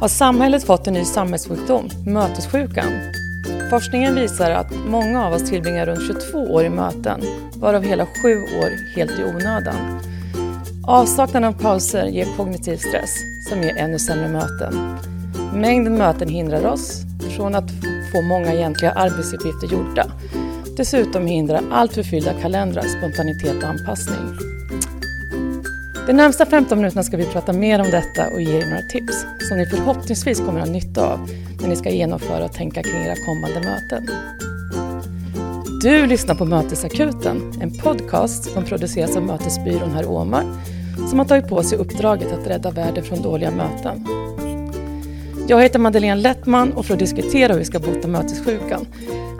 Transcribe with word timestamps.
har 0.00 0.08
samhället 0.08 0.64
fått 0.64 0.86
en 0.86 0.94
ny 0.94 1.04
samhällssjukdom, 1.04 1.88
mötessjukan. 2.06 2.92
Forskningen 3.70 4.14
visar 4.14 4.50
att 4.50 4.72
många 4.86 5.26
av 5.26 5.32
oss 5.32 5.50
tillbringar 5.50 5.86
runt 5.86 6.06
22 6.06 6.38
år 6.38 6.64
i 6.64 6.70
möten, 6.70 7.20
varav 7.56 7.82
hela 7.82 8.06
7 8.06 8.10
år 8.42 8.96
helt 8.96 9.18
i 9.18 9.24
onödan. 9.24 10.00
Avsaknaden 10.86 11.48
av 11.48 11.62
pauser 11.62 12.06
ger 12.06 12.36
kognitiv 12.36 12.76
stress, 12.76 13.14
som 13.48 13.62
ger 13.62 13.76
ännu 13.76 13.98
sämre 13.98 14.28
möten. 14.28 14.98
Mängden 15.54 15.98
möten 15.98 16.28
hindrar 16.28 16.66
oss 16.66 17.02
från 17.36 17.54
att 17.54 17.70
få 18.12 18.22
många 18.22 18.52
egentliga 18.54 18.92
arbetsuppgifter 18.92 19.66
gjorda. 19.66 20.06
Dessutom 20.76 21.26
hindrar 21.26 21.62
alltför 21.72 22.02
fyllda 22.02 22.32
kalendrar 22.42 22.82
spontanitet 22.82 23.62
och 23.62 23.68
anpassning. 23.68 24.47
De 26.08 26.14
närmsta 26.14 26.46
15 26.46 26.78
minuterna 26.78 27.02
ska 27.02 27.16
vi 27.16 27.24
prata 27.24 27.52
mer 27.52 27.80
om 27.80 27.90
detta 27.90 28.30
och 28.32 28.42
ge 28.42 28.56
er 28.56 28.66
några 28.66 28.82
tips 28.82 29.26
som 29.48 29.58
ni 29.58 29.66
förhoppningsvis 29.66 30.38
kommer 30.38 30.60
att 30.60 30.66
ha 30.66 30.72
nytta 30.72 31.06
av 31.06 31.30
när 31.60 31.68
ni 31.68 31.76
ska 31.76 31.90
genomföra 31.90 32.44
och 32.44 32.52
tänka 32.52 32.82
kring 32.82 33.02
era 33.02 33.14
kommande 33.26 33.60
möten. 33.60 34.08
Du 35.82 36.06
lyssnar 36.06 36.34
på 36.34 36.44
Mötesakuten, 36.44 37.52
en 37.60 37.78
podcast 37.78 38.44
som 38.44 38.64
produceras 38.64 39.16
av 39.16 39.22
Mötesbyrån 39.22 39.90
Herr 39.90 40.10
Åmar 40.10 40.44
som 41.08 41.18
har 41.18 41.26
tagit 41.26 41.48
på 41.48 41.62
sig 41.62 41.78
uppdraget 41.78 42.32
att 42.32 42.46
rädda 42.46 42.70
världen 42.70 43.04
från 43.04 43.22
dåliga 43.22 43.50
möten. 43.50 44.06
Jag 45.48 45.62
heter 45.62 45.78
Madeleine 45.78 46.20
Lettman 46.20 46.72
och 46.72 46.86
för 46.86 46.94
att 46.94 47.00
diskutera 47.00 47.52
hur 47.52 47.58
vi 47.58 47.64
ska 47.64 47.78
bota 47.78 48.08
mötessjukan 48.08 48.86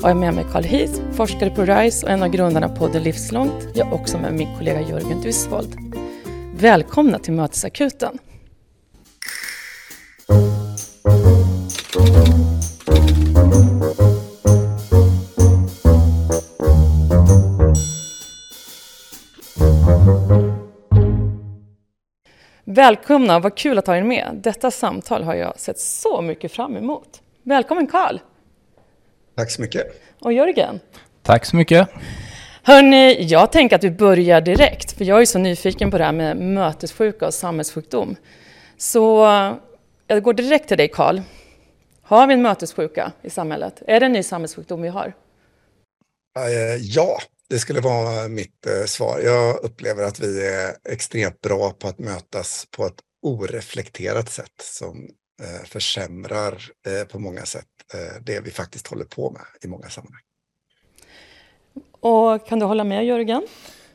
har 0.02 0.08
jag 0.08 0.16
med 0.16 0.34
mig 0.34 0.44
Carl 0.52 0.64
Heath, 0.64 1.00
forskare 1.12 1.50
på 1.50 1.64
RISE 1.64 2.06
och 2.06 2.12
en 2.12 2.22
av 2.22 2.28
grundarna 2.28 2.68
på 2.68 2.76
Podden 2.76 3.02
Livslångt. 3.02 3.68
Jag 3.74 3.88
är 3.88 3.94
också 3.94 4.18
med 4.18 4.34
min 4.34 4.56
kollega 4.58 4.80
Jörgen 4.80 5.20
Dusvold. 5.22 5.87
Välkomna 6.60 7.18
till 7.18 7.32
Mötesakuten! 7.32 8.18
Välkomna, 22.64 23.38
vad 23.38 23.56
kul 23.56 23.78
att 23.78 23.86
ha 23.86 23.96
er 23.96 24.02
med. 24.02 24.40
Detta 24.42 24.70
samtal 24.70 25.22
har 25.22 25.34
jag 25.34 25.60
sett 25.60 25.78
så 25.78 26.22
mycket 26.22 26.52
fram 26.52 26.76
emot. 26.76 27.22
Välkommen 27.42 27.86
Karl! 27.86 28.18
Tack 29.36 29.50
så 29.50 29.62
mycket! 29.62 30.02
Och 30.20 30.32
Jörgen! 30.32 30.80
Tack 31.22 31.44
så 31.44 31.56
mycket! 31.56 31.88
Hörni, 32.68 33.22
jag 33.22 33.52
tänker 33.52 33.76
att 33.76 33.84
vi 33.84 33.90
börjar 33.90 34.40
direkt, 34.40 34.92
för 34.92 35.04
jag 35.04 35.20
är 35.20 35.24
så 35.24 35.38
nyfiken 35.38 35.90
på 35.90 35.98
det 35.98 36.04
här 36.04 36.12
med 36.12 36.36
mötessjuka 36.36 37.26
och 37.26 37.34
samhällssjukdom. 37.34 38.16
Så 38.78 39.26
jag 40.06 40.22
går 40.22 40.32
direkt 40.32 40.68
till 40.68 40.76
dig 40.76 40.88
Karl. 40.88 41.20
Har 42.02 42.26
vi 42.26 42.34
en 42.34 42.42
mötessjuka 42.42 43.12
i 43.22 43.30
samhället? 43.30 43.82
Är 43.86 44.00
det 44.00 44.06
en 44.06 44.12
ny 44.12 44.22
samhällssjukdom 44.22 44.82
vi 44.82 44.88
har? 44.88 45.12
Eh, 46.38 46.76
ja, 46.80 47.18
det 47.50 47.58
skulle 47.58 47.80
vara 47.80 48.28
mitt 48.28 48.66
eh, 48.66 48.84
svar. 48.84 49.20
Jag 49.24 49.64
upplever 49.64 50.02
att 50.02 50.20
vi 50.20 50.46
är 50.46 50.76
extremt 50.88 51.40
bra 51.40 51.70
på 51.70 51.88
att 51.88 51.98
mötas 51.98 52.66
på 52.76 52.86
ett 52.86 53.00
oreflekterat 53.22 54.30
sätt 54.30 54.60
som 54.62 55.08
eh, 55.42 55.66
försämrar 55.66 56.62
på 57.04 57.18
många 57.18 57.44
sätt 57.44 57.66
det 58.22 58.40
vi 58.40 58.50
faktiskt 58.50 58.86
håller 58.86 59.04
på 59.04 59.30
med 59.30 59.42
i 59.62 59.68
många 59.68 59.88
sammanhang. 59.88 60.27
Och 62.00 62.46
kan 62.46 62.58
du 62.58 62.66
hålla 62.66 62.84
med 62.84 63.06
Jörgen? 63.06 63.46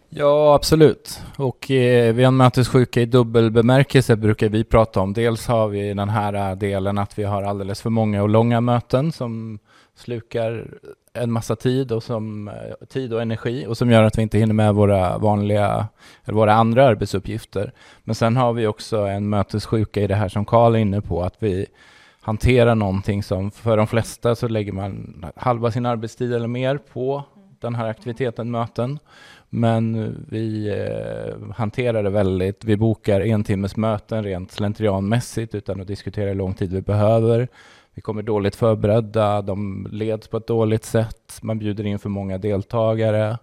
Ja, 0.10 0.56
absolut. 0.56 1.22
Och 1.38 1.72
eh, 1.72 2.14
vi 2.14 2.24
har 2.24 2.28
en 2.28 2.38
mötessjuka 2.38 3.02
i 3.02 3.06
dubbel 3.06 3.52
bemärkelse 3.52 4.16
brukar 4.16 4.50
vi 4.50 4.64
prata 4.64 5.00
om. 5.00 5.14
Dels 5.14 5.48
har 5.48 5.68
vi 5.68 5.94
den 5.94 6.10
här 6.10 6.34
eh, 6.34 6.56
delen 6.58 6.98
att 6.98 7.20
vi 7.20 7.24
har 7.24 7.44
alldeles 7.44 7.82
för 7.82 7.90
många 7.90 8.22
och 8.24 8.30
långa 8.30 8.62
möten 8.62 9.12
som 9.12 9.60
slukar 9.96 10.68
en 11.14 11.32
massa 11.32 11.56
tid 11.56 11.92
och, 11.92 12.04
som, 12.04 12.48
eh, 12.48 12.88
tid 12.90 13.14
och 13.14 13.22
energi 13.22 13.66
och 13.68 13.78
som 13.78 13.92
gör 13.92 14.04
att 14.04 14.18
vi 14.18 14.22
inte 14.22 14.38
hinner 14.38 14.54
med 14.54 14.76
våra 14.76 15.18
vanliga, 15.18 15.88
eller 16.26 16.36
våra 16.36 16.54
andra 16.54 16.86
arbetsuppgifter. 16.86 17.74
Men 18.04 18.16
sen 18.16 18.38
har 18.38 18.54
vi 18.54 18.68
också 18.68 18.98
en 18.98 19.30
mötessjuka 19.30 20.02
i 20.02 20.08
det 20.08 20.16
här 20.16 20.30
som 20.30 20.46
Karl 20.46 20.76
är 20.76 20.80
inne 20.80 21.02
på, 21.02 21.24
att 21.24 21.36
vi 21.40 21.66
hanterar 22.22 22.76
någonting 22.76 23.24
som 23.24 23.52
för 23.52 23.78
de 23.78 23.88
flesta 23.88 24.36
så 24.36 24.48
lägger 24.48 24.72
man 24.72 25.26
halva 25.36 25.72
sin 25.72 25.86
arbetstid 25.86 26.34
eller 26.34 26.48
mer 26.48 26.78
på 26.78 27.24
den 27.64 27.76
här 27.76 27.90
aktiviteten, 27.90 28.52
möten. 28.52 29.00
Men 29.50 30.16
vi 30.30 30.70
eh, 30.70 31.54
hanterar 31.56 32.04
det 32.04 32.10
väldigt, 32.10 32.64
vi 32.64 32.78
bokar 32.78 33.22
en 33.22 33.44
timmes 33.44 33.76
möten 33.76 34.24
rent 34.24 34.52
slentrianmässigt 34.52 35.56
utan 35.56 35.82
att 35.82 35.88
diskutera 35.88 36.28
hur 36.30 36.36
lång 36.36 36.54
tid 36.54 36.74
vi 36.74 36.82
behöver. 36.82 37.48
Vi 37.94 38.02
kommer 38.02 38.22
dåligt 38.22 38.56
förberedda, 38.56 39.42
de 39.42 39.88
leds 39.92 40.28
på 40.28 40.38
ett 40.38 40.48
dåligt 40.48 40.86
sätt, 40.86 41.40
man 41.42 41.60
bjuder 41.60 41.86
in 41.86 42.00
för 42.00 42.10
många 42.10 42.38
deltagare 42.38 43.38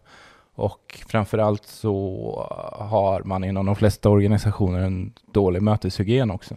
och 0.54 1.00
framförallt 1.08 1.66
så 1.66 2.46
har 2.72 3.22
man 3.22 3.44
inom 3.44 3.66
de 3.66 3.76
flesta 3.76 4.08
organisationer 4.08 4.80
en 4.80 5.12
dålig 5.32 5.62
möteshygien 5.62 6.30
också. 6.30 6.56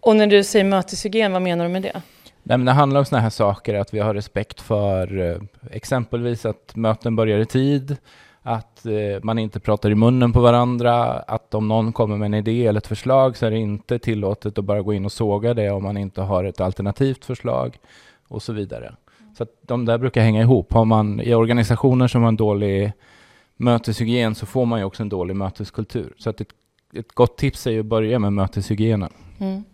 Och 0.00 0.16
när 0.16 0.26
du 0.26 0.44
säger 0.44 0.64
möteshygien, 0.64 1.32
vad 1.32 1.42
menar 1.42 1.64
du 1.64 1.70
med 1.70 1.82
det? 1.82 2.02
Nej, 2.48 2.58
men 2.58 2.64
det 2.64 2.72
handlar 2.72 2.98
om 3.00 3.04
sådana 3.04 3.22
här 3.22 3.30
saker, 3.30 3.74
att 3.74 3.94
vi 3.94 3.98
har 3.98 4.14
respekt 4.14 4.60
för 4.60 5.18
eh, 5.18 5.36
exempelvis 5.70 6.46
att 6.46 6.76
möten 6.76 7.16
börjar 7.16 7.38
i 7.38 7.46
tid, 7.46 7.96
att 8.42 8.86
eh, 8.86 9.22
man 9.22 9.38
inte 9.38 9.60
pratar 9.60 9.90
i 9.90 9.94
munnen 9.94 10.32
på 10.32 10.40
varandra, 10.40 11.04
att 11.04 11.54
om 11.54 11.68
någon 11.68 11.92
kommer 11.92 12.16
med 12.16 12.26
en 12.26 12.34
idé 12.34 12.66
eller 12.66 12.78
ett 12.78 12.86
förslag 12.86 13.36
så 13.36 13.46
är 13.46 13.50
det 13.50 13.58
inte 13.58 13.98
tillåtet 13.98 14.58
att 14.58 14.64
bara 14.64 14.82
gå 14.82 14.94
in 14.94 15.04
och 15.04 15.12
såga 15.12 15.54
det 15.54 15.70
om 15.70 15.82
man 15.82 15.96
inte 15.96 16.20
har 16.20 16.44
ett 16.44 16.60
alternativt 16.60 17.24
förslag 17.24 17.78
och 18.28 18.42
så 18.42 18.52
vidare. 18.52 18.94
Så 19.36 19.42
att 19.42 19.50
de 19.62 19.84
där 19.84 19.98
brukar 19.98 20.22
hänga 20.22 20.42
ihop. 20.42 20.72
Har 20.72 20.84
man 20.84 21.20
i 21.20 21.34
organisationer 21.34 22.08
som 22.08 22.22
har 22.22 22.28
en 22.28 22.36
dålig 22.36 22.92
möteshygien 23.56 24.34
så 24.34 24.46
får 24.46 24.66
man 24.66 24.78
ju 24.78 24.84
också 24.84 25.02
en 25.02 25.08
dålig 25.08 25.36
möteskultur. 25.36 26.14
Så 26.18 26.30
att 26.30 26.40
ett, 26.40 26.48
ett 26.92 27.12
gott 27.12 27.36
tips 27.36 27.66
är 27.66 27.70
ju 27.70 27.80
att 27.80 27.86
börja 27.86 28.18
med 28.18 28.32
möteshygienen. 28.32 29.12
Mm. 29.38 29.64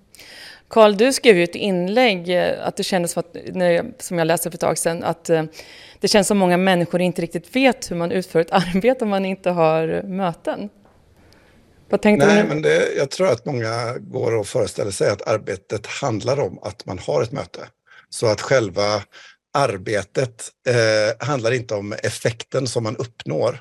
Karl, 0.75 0.97
du 0.97 1.12
skrev 1.12 1.37
ju 1.37 1.45
ett 1.45 1.55
inlägg 1.55 2.29
eh, 2.29 2.67
att 2.67 2.77
det 2.77 2.83
kändes 2.83 3.12
som, 3.12 3.21
att, 3.21 4.03
som 4.03 4.19
jag 4.19 4.27
läste 4.27 4.51
för 4.51 4.57
ett 4.57 4.61
tag 4.61 4.79
sedan, 4.79 5.05
att 5.05 5.31
eh, 5.31 5.45
det 6.01 6.09
känns 6.09 6.29
som 6.29 6.39
många 6.39 6.57
människor 6.57 7.01
inte 7.01 7.23
riktigt 7.23 7.57
vet 7.57 7.91
hur 7.91 7.97
man 7.97 8.12
utför 8.12 8.41
ett 8.41 8.51
arbete 8.53 9.05
om 9.05 9.11
man 9.11 9.25
inte 9.25 9.51
har 9.51 10.03
möten. 10.03 10.69
Vad 11.89 12.03
tänkte 12.03 12.27
Nej, 12.27 12.43
du? 12.43 12.49
Men 12.49 12.63
det, 12.63 12.93
jag 12.97 13.11
tror 13.11 13.29
att 13.29 13.47
många 13.47 13.99
går 13.99 14.34
och 14.34 14.47
föreställer 14.47 14.91
sig 14.91 15.11
att 15.11 15.29
arbetet 15.29 15.87
handlar 15.87 16.41
om 16.41 16.59
att 16.63 16.87
man 16.87 16.99
har 16.99 17.23
ett 17.23 17.33
möte. 17.33 17.61
Så 18.09 18.27
att 18.27 18.41
själva 18.41 19.03
arbetet 19.59 20.51
eh, 20.69 21.27
handlar 21.27 21.53
inte 21.53 21.75
om 21.75 21.93
effekten 21.93 22.67
som 22.67 22.83
man 22.83 22.97
uppnår, 22.97 23.61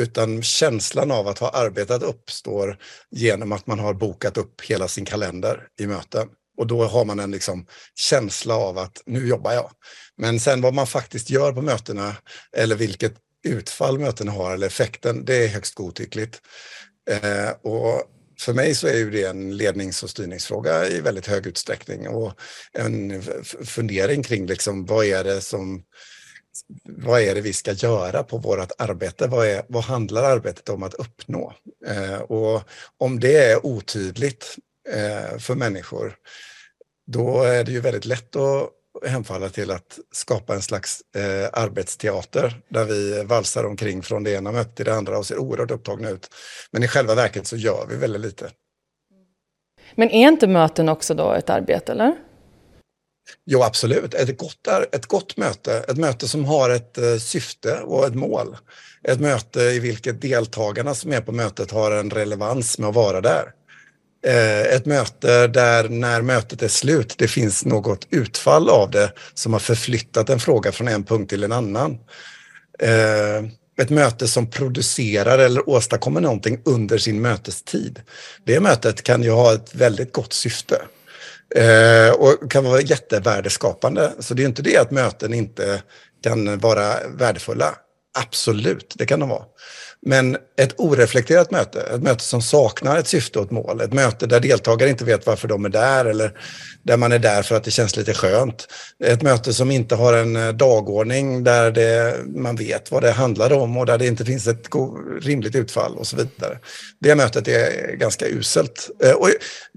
utan 0.00 0.42
känslan 0.42 1.10
av 1.10 1.28
att 1.28 1.38
ha 1.38 1.50
arbetat 1.50 2.02
uppstår 2.02 2.78
genom 3.10 3.52
att 3.52 3.66
man 3.66 3.78
har 3.78 3.94
bokat 3.94 4.36
upp 4.36 4.60
hela 4.60 4.88
sin 4.88 5.04
kalender 5.04 5.66
i 5.80 5.86
möten. 5.86 6.28
Och 6.56 6.66
då 6.66 6.84
har 6.84 7.04
man 7.04 7.20
en 7.20 7.30
liksom 7.30 7.66
känsla 7.94 8.54
av 8.54 8.78
att 8.78 9.02
nu 9.06 9.28
jobbar 9.28 9.52
jag. 9.52 9.70
Men 10.16 10.40
sen 10.40 10.60
vad 10.60 10.74
man 10.74 10.86
faktiskt 10.86 11.30
gör 11.30 11.52
på 11.52 11.62
mötena 11.62 12.16
eller 12.56 12.76
vilket 12.76 13.14
utfall 13.44 13.98
mötena 13.98 14.32
har 14.32 14.54
eller 14.54 14.66
effekten, 14.66 15.24
det 15.24 15.44
är 15.44 15.48
högst 15.48 15.74
godtyckligt. 15.74 16.42
Eh, 17.10 17.50
och 17.62 18.02
för 18.40 18.54
mig 18.54 18.74
så 18.74 18.86
är 18.86 18.96
ju 18.96 19.10
det 19.10 19.24
en 19.24 19.56
lednings 19.56 20.02
och 20.02 20.10
styrningsfråga 20.10 20.88
i 20.88 21.00
väldigt 21.00 21.26
hög 21.26 21.46
utsträckning 21.46 22.08
och 22.08 22.32
en 22.72 23.22
fundering 23.64 24.22
kring 24.22 24.46
liksom 24.46 24.86
vad 24.86 25.04
är 25.04 25.24
det 25.24 25.40
som 25.40 25.82
vad 26.84 27.20
är 27.20 27.34
det 27.34 27.40
vi 27.40 27.52
ska 27.52 27.72
göra 27.72 28.22
på 28.22 28.38
vårt 28.38 28.70
arbete? 28.78 29.26
Vad, 29.26 29.46
är, 29.46 29.62
vad 29.68 29.84
handlar 29.84 30.22
arbetet 30.22 30.68
om 30.68 30.82
att 30.82 30.94
uppnå? 30.94 31.52
Eh, 31.86 32.20
och 32.20 32.62
om 32.98 33.20
det 33.20 33.36
är 33.36 33.66
otydligt 33.66 34.56
för 35.38 35.54
människor, 35.54 36.14
då 37.06 37.42
är 37.42 37.64
det 37.64 37.72
ju 37.72 37.80
väldigt 37.80 38.04
lätt 38.04 38.36
att 38.36 38.70
hemfalla 39.06 39.48
till 39.48 39.70
att 39.70 39.98
skapa 40.12 40.54
en 40.54 40.62
slags 40.62 41.00
eh, 41.16 41.48
arbetsteater 41.52 42.60
där 42.68 42.84
vi 42.84 43.24
valsar 43.24 43.64
omkring 43.64 44.02
från 44.02 44.24
det 44.24 44.30
ena 44.30 44.52
mötet 44.52 44.76
till 44.76 44.84
det 44.84 44.94
andra 44.94 45.18
och 45.18 45.26
ser 45.26 45.38
oerhört 45.38 45.70
upptagna 45.70 46.10
ut. 46.10 46.28
Men 46.70 46.82
i 46.82 46.88
själva 46.88 47.14
verket 47.14 47.46
så 47.46 47.56
gör 47.56 47.86
vi 47.90 47.96
väldigt 47.96 48.22
lite. 48.22 48.50
Men 49.94 50.10
är 50.10 50.28
inte 50.28 50.46
möten 50.46 50.88
också 50.88 51.14
då 51.14 51.32
ett 51.32 51.50
arbete, 51.50 51.92
eller? 51.92 52.16
Jo, 53.46 53.62
absolut. 53.62 54.14
Ett 54.14 54.38
gott, 54.38 54.68
ett 54.92 55.06
gott 55.06 55.36
möte, 55.36 55.84
ett 55.88 55.96
möte 55.96 56.28
som 56.28 56.44
har 56.44 56.70
ett 56.70 56.98
eh, 56.98 57.16
syfte 57.16 57.80
och 57.80 58.06
ett 58.06 58.14
mål. 58.14 58.56
Ett 59.02 59.20
möte 59.20 59.60
i 59.60 59.80
vilket 59.80 60.20
deltagarna 60.20 60.94
som 60.94 61.12
är 61.12 61.20
på 61.20 61.32
mötet 61.32 61.70
har 61.70 61.90
en 61.92 62.10
relevans 62.10 62.78
med 62.78 62.88
att 62.88 62.94
vara 62.94 63.20
där. 63.20 63.52
Eh, 64.24 64.60
ett 64.60 64.86
möte 64.86 65.46
där 65.46 65.88
när 65.88 66.22
mötet 66.22 66.62
är 66.62 66.68
slut, 66.68 67.14
det 67.18 67.28
finns 67.28 67.64
något 67.64 68.06
utfall 68.10 68.70
av 68.70 68.90
det 68.90 69.12
som 69.34 69.52
har 69.52 69.60
förflyttat 69.60 70.30
en 70.30 70.40
fråga 70.40 70.72
från 70.72 70.88
en 70.88 71.04
punkt 71.04 71.30
till 71.30 71.44
en 71.44 71.52
annan. 71.52 71.98
Eh, 72.78 73.44
ett 73.80 73.90
möte 73.90 74.28
som 74.28 74.50
producerar 74.50 75.38
eller 75.38 75.68
åstadkommer 75.68 76.20
någonting 76.20 76.60
under 76.64 76.98
sin 76.98 77.22
mötestid. 77.22 78.00
Det 78.44 78.60
mötet 78.60 79.02
kan 79.02 79.22
ju 79.22 79.30
ha 79.30 79.54
ett 79.54 79.74
väldigt 79.74 80.12
gott 80.12 80.32
syfte. 80.32 80.82
Eh, 81.54 82.14
och 82.14 82.50
kan 82.50 82.64
vara 82.64 82.80
jättevärdeskapande. 82.80 84.12
Så 84.18 84.34
det 84.34 84.42
är 84.42 84.46
inte 84.46 84.62
det 84.62 84.76
att 84.76 84.90
möten 84.90 85.34
inte 85.34 85.82
kan 86.22 86.58
vara 86.58 86.94
värdefulla. 87.08 87.74
Absolut, 88.18 88.94
det 88.98 89.06
kan 89.06 89.20
de 89.20 89.28
vara. 89.28 89.44
Men 90.06 90.36
ett 90.58 90.74
oreflekterat 90.80 91.50
möte, 91.50 91.80
ett 91.80 92.02
möte 92.02 92.24
som 92.24 92.42
saknar 92.42 92.98
ett 92.98 93.06
syfte 93.06 93.38
och 93.38 93.44
ett 93.44 93.50
mål, 93.50 93.80
ett 93.80 93.92
möte 93.92 94.26
där 94.26 94.40
deltagare 94.40 94.90
inte 94.90 95.04
vet 95.04 95.26
varför 95.26 95.48
de 95.48 95.64
är 95.64 95.68
där 95.68 96.04
eller 96.04 96.32
där 96.82 96.96
man 96.96 97.12
är 97.12 97.18
där 97.18 97.42
för 97.42 97.54
att 97.56 97.64
det 97.64 97.70
känns 97.70 97.96
lite 97.96 98.14
skönt. 98.14 98.68
Ett 99.04 99.22
möte 99.22 99.54
som 99.54 99.70
inte 99.70 99.94
har 99.94 100.12
en 100.12 100.36
eh, 100.36 100.48
dagordning 100.48 101.44
där 101.44 101.70
det, 101.70 102.16
man 102.26 102.56
vet 102.56 102.90
vad 102.90 103.02
det 103.02 103.10
handlar 103.10 103.52
om 103.52 103.76
och 103.76 103.86
där 103.86 103.98
det 103.98 104.06
inte 104.06 104.24
finns 104.24 104.46
ett 104.46 104.68
rimligt 105.22 105.54
utfall 105.54 105.96
och 105.96 106.06
så 106.06 106.16
vidare. 106.16 106.58
Det 107.00 107.14
mötet 107.14 107.48
är 107.48 107.96
ganska 107.96 108.26
uselt. 108.26 108.90
Eh, 109.04 109.12
och 109.12 109.28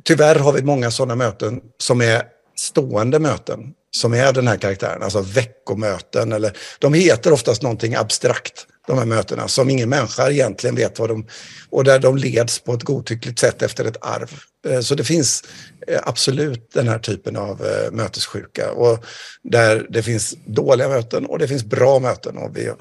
tyvärr 0.04 0.36
har 0.36 0.54
vi 0.54 0.62
många 0.62 0.92
sådana 0.92 1.16
möten 1.16 1.62
som 1.78 2.02
är 2.02 2.24
stående 2.56 3.20
möten 3.20 3.60
som 3.92 4.14
är 4.14 4.34
den 4.34 4.48
här 4.48 4.58
karaktären, 4.58 5.04
alltså 5.04 5.22
veckomöten 5.22 6.32
eller 6.32 6.58
de 6.80 6.94
heter 6.94 7.34
oftast 7.34 7.62
någonting 7.62 7.96
abstrakt 7.96 8.68
de 8.88 8.98
här 8.98 9.06
mötena 9.06 9.48
som 9.48 9.70
ingen 9.70 9.90
människa 9.90 10.30
egentligen 10.30 10.76
vet 10.76 11.00
vad 11.00 11.10
de... 11.10 11.26
Och 11.70 11.84
där 11.84 12.00
de 12.00 12.18
leds 12.18 12.60
på 12.60 12.74
ett 12.74 12.84
godtyckligt 12.84 13.40
sätt 13.40 13.62
efter 13.62 13.86
ett 13.86 13.98
arv. 14.06 14.34
Eh, 14.68 14.80
så 14.80 14.96
det 14.96 15.04
finns 15.04 15.44
eh, 15.88 16.00
absolut 16.04 16.72
den 16.74 16.88
här 16.88 17.00
typen 17.00 17.38
av 17.38 17.66
eh, 17.66 17.92
mötessjuka 17.92 18.72
och 18.72 19.06
där 19.44 19.88
det 19.90 20.04
finns 20.04 20.36
dåliga 20.46 20.90
möten 20.90 21.26
och 21.26 21.40
det 21.40 21.48
finns 21.48 21.64
bra 21.64 22.00
möten 22.00 22.38
och 22.38 22.58
vi 22.58 22.72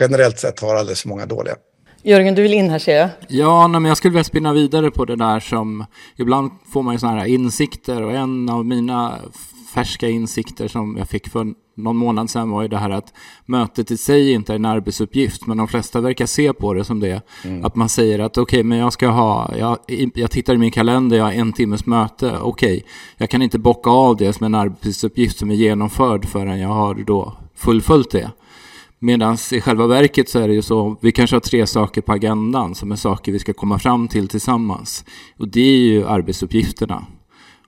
generellt 0.00 0.38
sett 0.38 0.60
har 0.60 0.74
alldeles 0.74 1.02
för 1.02 1.08
många 1.08 1.26
dåliga. 1.26 1.54
Jörgen, 2.02 2.34
du 2.34 2.42
vill 2.42 2.54
in 2.54 2.70
här 2.70 2.78
ser 2.78 2.96
jag. 2.96 3.08
Ja, 3.28 3.68
men 3.68 3.84
jag 3.84 3.96
skulle 3.96 4.12
vilja 4.12 4.24
spinna 4.24 4.52
vidare 4.52 4.90
på 4.90 5.04
det 5.04 5.16
där 5.16 5.40
som 5.40 5.86
ibland 6.16 6.50
får 6.72 6.82
man 6.82 6.94
ju 6.94 6.98
sådana 6.98 7.20
här 7.20 7.26
insikter 7.26 8.02
och 8.02 8.12
en 8.12 8.48
av 8.48 8.64
mina 8.64 9.20
färska 9.74 10.08
insikter 10.08 10.68
som 10.68 10.96
jag 10.98 11.08
fick 11.08 11.28
för 11.28 11.54
någon 11.76 11.96
månad 11.96 12.30
sedan 12.30 12.50
var 12.50 12.62
ju 12.62 12.68
det 12.68 12.78
här 12.78 12.90
att 12.90 13.12
mötet 13.46 13.90
i 13.90 13.96
sig 13.96 14.32
inte 14.32 14.52
är 14.52 14.56
en 14.56 14.64
arbetsuppgift, 14.64 15.46
men 15.46 15.56
de 15.56 15.68
flesta 15.68 16.00
verkar 16.00 16.26
se 16.26 16.52
på 16.52 16.74
det 16.74 16.84
som 16.84 17.00
det. 17.00 17.22
Mm. 17.44 17.64
Att 17.64 17.76
man 17.76 17.88
säger 17.88 18.18
att 18.18 18.38
okej, 18.38 18.58
okay, 18.58 18.62
men 18.62 18.78
jag 18.78 18.92
ska 18.92 19.08
ha, 19.08 19.50
jag, 19.58 19.78
jag 20.14 20.30
tittar 20.30 20.54
i 20.54 20.58
min 20.58 20.70
kalender, 20.70 21.16
jag 21.16 21.24
har 21.24 21.32
en 21.32 21.52
timmes 21.52 21.86
möte, 21.86 22.38
okej, 22.40 22.76
okay, 22.76 22.82
jag 23.16 23.30
kan 23.30 23.42
inte 23.42 23.58
bocka 23.58 23.90
av 23.90 24.16
det 24.16 24.32
som 24.32 24.46
en 24.46 24.54
arbetsuppgift 24.54 25.38
som 25.38 25.50
är 25.50 25.54
genomförd 25.54 26.26
förrän 26.26 26.60
jag 26.60 26.68
har 26.68 26.94
då 26.94 27.32
fullföljt 27.54 28.10
det. 28.10 28.30
Medan 28.98 29.36
i 29.52 29.60
själva 29.60 29.86
verket 29.86 30.28
så 30.28 30.38
är 30.38 30.48
det 30.48 30.54
ju 30.54 30.62
så, 30.62 30.96
vi 31.00 31.12
kanske 31.12 31.36
har 31.36 31.40
tre 31.40 31.66
saker 31.66 32.00
på 32.00 32.12
agendan 32.12 32.74
som 32.74 32.92
är 32.92 32.96
saker 32.96 33.32
vi 33.32 33.38
ska 33.38 33.52
komma 33.52 33.78
fram 33.78 34.08
till 34.08 34.28
tillsammans. 34.28 35.04
Och 35.38 35.48
det 35.48 35.60
är 35.60 35.78
ju 35.78 36.06
arbetsuppgifterna. 36.06 37.04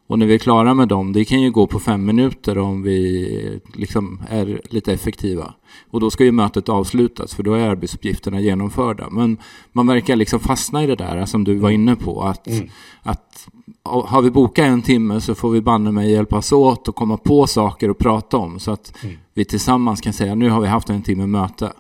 Och 0.06 0.18
när 0.18 0.26
vi 0.26 0.34
är 0.34 0.38
klara 0.38 0.74
med 0.74 0.88
dem, 0.88 1.12
det 1.12 1.24
kan 1.24 1.40
ju 1.40 1.50
gå 1.50 1.66
på 1.66 1.80
fem 1.80 2.04
minuter 2.04 2.58
om 2.58 2.82
vi 2.82 3.60
liksom 3.74 4.22
är 4.28 4.60
lite 4.64 4.92
effektiva. 4.92 5.54
Och 5.90 6.00
då 6.00 6.10
ska 6.10 6.24
ju 6.24 6.32
mötet 6.32 6.68
avslutas 6.68 7.34
för 7.34 7.42
då 7.42 7.54
är 7.54 7.68
arbetsuppgifterna 7.68 8.40
genomförda. 8.40 9.10
Men 9.10 9.38
man 9.72 9.86
verkar 9.86 10.16
liksom 10.16 10.40
fastna 10.40 10.84
i 10.84 10.86
det 10.86 10.94
där 10.94 11.26
som 11.26 11.44
du 11.44 11.54
var 11.54 11.70
inne 11.70 11.96
på. 11.96 12.22
Att, 12.22 12.46
mm. 12.46 12.68
att 13.02 13.48
har 13.82 14.22
vi 14.22 14.30
bokat 14.30 14.66
en 14.66 14.82
timme 14.82 15.20
så 15.20 15.34
får 15.34 15.50
vi 15.50 15.60
banne 15.60 15.92
mig 15.92 16.10
hjälpas 16.10 16.52
åt 16.52 16.88
och 16.88 16.96
komma 16.96 17.16
på 17.16 17.46
saker 17.46 17.88
att 17.88 17.98
prata 17.98 18.36
om. 18.36 18.60
Så 18.60 18.70
att 18.70 18.92
mm. 19.02 19.16
vi 19.34 19.44
tillsammans 19.44 20.00
kan 20.00 20.12
säga 20.12 20.34
nu 20.34 20.50
har 20.50 20.60
vi 20.60 20.66
haft 20.66 20.90
en 20.90 21.02
timme 21.02 21.26
möte. 21.26 21.72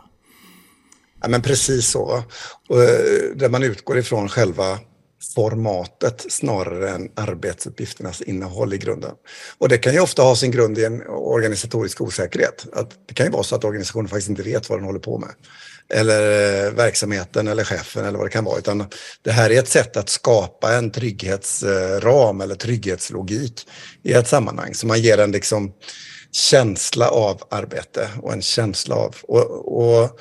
Ja, 1.22 1.28
men 1.28 1.42
precis 1.42 1.86
så. 1.86 2.22
Och, 2.68 2.82
eh, 2.82 3.36
där 3.36 3.48
man 3.48 3.62
utgår 3.62 3.98
ifrån 3.98 4.28
själva 4.28 4.64
formatet 5.34 6.26
snarare 6.28 6.90
än 6.90 7.10
arbetsuppgifternas 7.14 8.22
innehåll 8.22 8.74
i 8.74 8.78
grunden. 8.78 9.12
Och 9.58 9.68
det 9.68 9.78
kan 9.78 9.92
ju 9.92 10.00
ofta 10.00 10.22
ha 10.22 10.36
sin 10.36 10.50
grund 10.50 10.78
i 10.78 10.84
en 10.84 11.06
organisatorisk 11.06 12.00
osäkerhet. 12.00 12.66
Att 12.72 12.90
det 13.06 13.14
kan 13.14 13.26
ju 13.26 13.32
vara 13.32 13.42
så 13.42 13.56
att 13.56 13.64
organisationen 13.64 14.08
faktiskt 14.08 14.28
inte 14.28 14.42
vet 14.42 14.68
vad 14.68 14.78
den 14.78 14.86
håller 14.86 14.98
på 14.98 15.18
med. 15.18 15.30
Eller 15.94 16.20
eh, 16.66 16.72
verksamheten 16.72 17.48
eller 17.48 17.64
chefen 17.64 18.04
eller 18.04 18.18
vad 18.18 18.26
det 18.26 18.30
kan 18.30 18.44
vara. 18.44 18.58
Utan 18.58 18.84
det 19.22 19.30
här 19.30 19.50
är 19.50 19.58
ett 19.58 19.68
sätt 19.68 19.96
att 19.96 20.08
skapa 20.08 20.74
en 20.74 20.90
trygghetsram 20.90 22.40
eller 22.40 22.54
trygghetslogik 22.54 23.68
i 24.02 24.12
ett 24.12 24.28
sammanhang. 24.28 24.74
Så 24.74 24.86
man 24.86 25.00
ger 25.00 25.18
en 25.18 25.32
liksom 25.32 25.72
känsla 26.32 27.08
av 27.08 27.42
arbete 27.50 28.10
och 28.22 28.32
en 28.32 28.42
känsla 28.42 28.96
av... 28.96 29.16
och, 29.22 29.78
och 29.78 30.20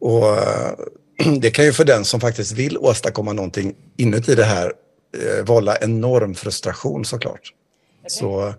och 0.00 0.36
eh, 0.36 0.72
det 1.40 1.50
kan 1.50 1.64
ju 1.64 1.72
för 1.72 1.84
den 1.84 2.04
som 2.04 2.20
faktiskt 2.20 2.52
vill 2.52 2.78
åstadkomma 2.78 3.32
någonting 3.32 3.74
inuti 3.96 4.34
det 4.34 4.44
här 4.44 4.72
eh, 5.16 5.44
vålla 5.44 5.76
enorm 5.78 6.34
frustration 6.34 7.04
såklart. 7.04 7.40
Okay. 7.40 8.10
Så, 8.10 8.54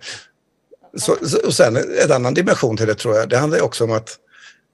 så, 0.97 1.17
och 1.45 1.53
sen 1.53 1.77
en 2.03 2.11
annan 2.11 2.33
dimension 2.33 2.77
till 2.77 2.87
det 2.87 2.95
tror 2.95 3.15
jag, 3.15 3.29
det 3.29 3.37
handlar 3.37 3.61
också 3.61 3.83
om 3.83 3.91
att 3.91 4.17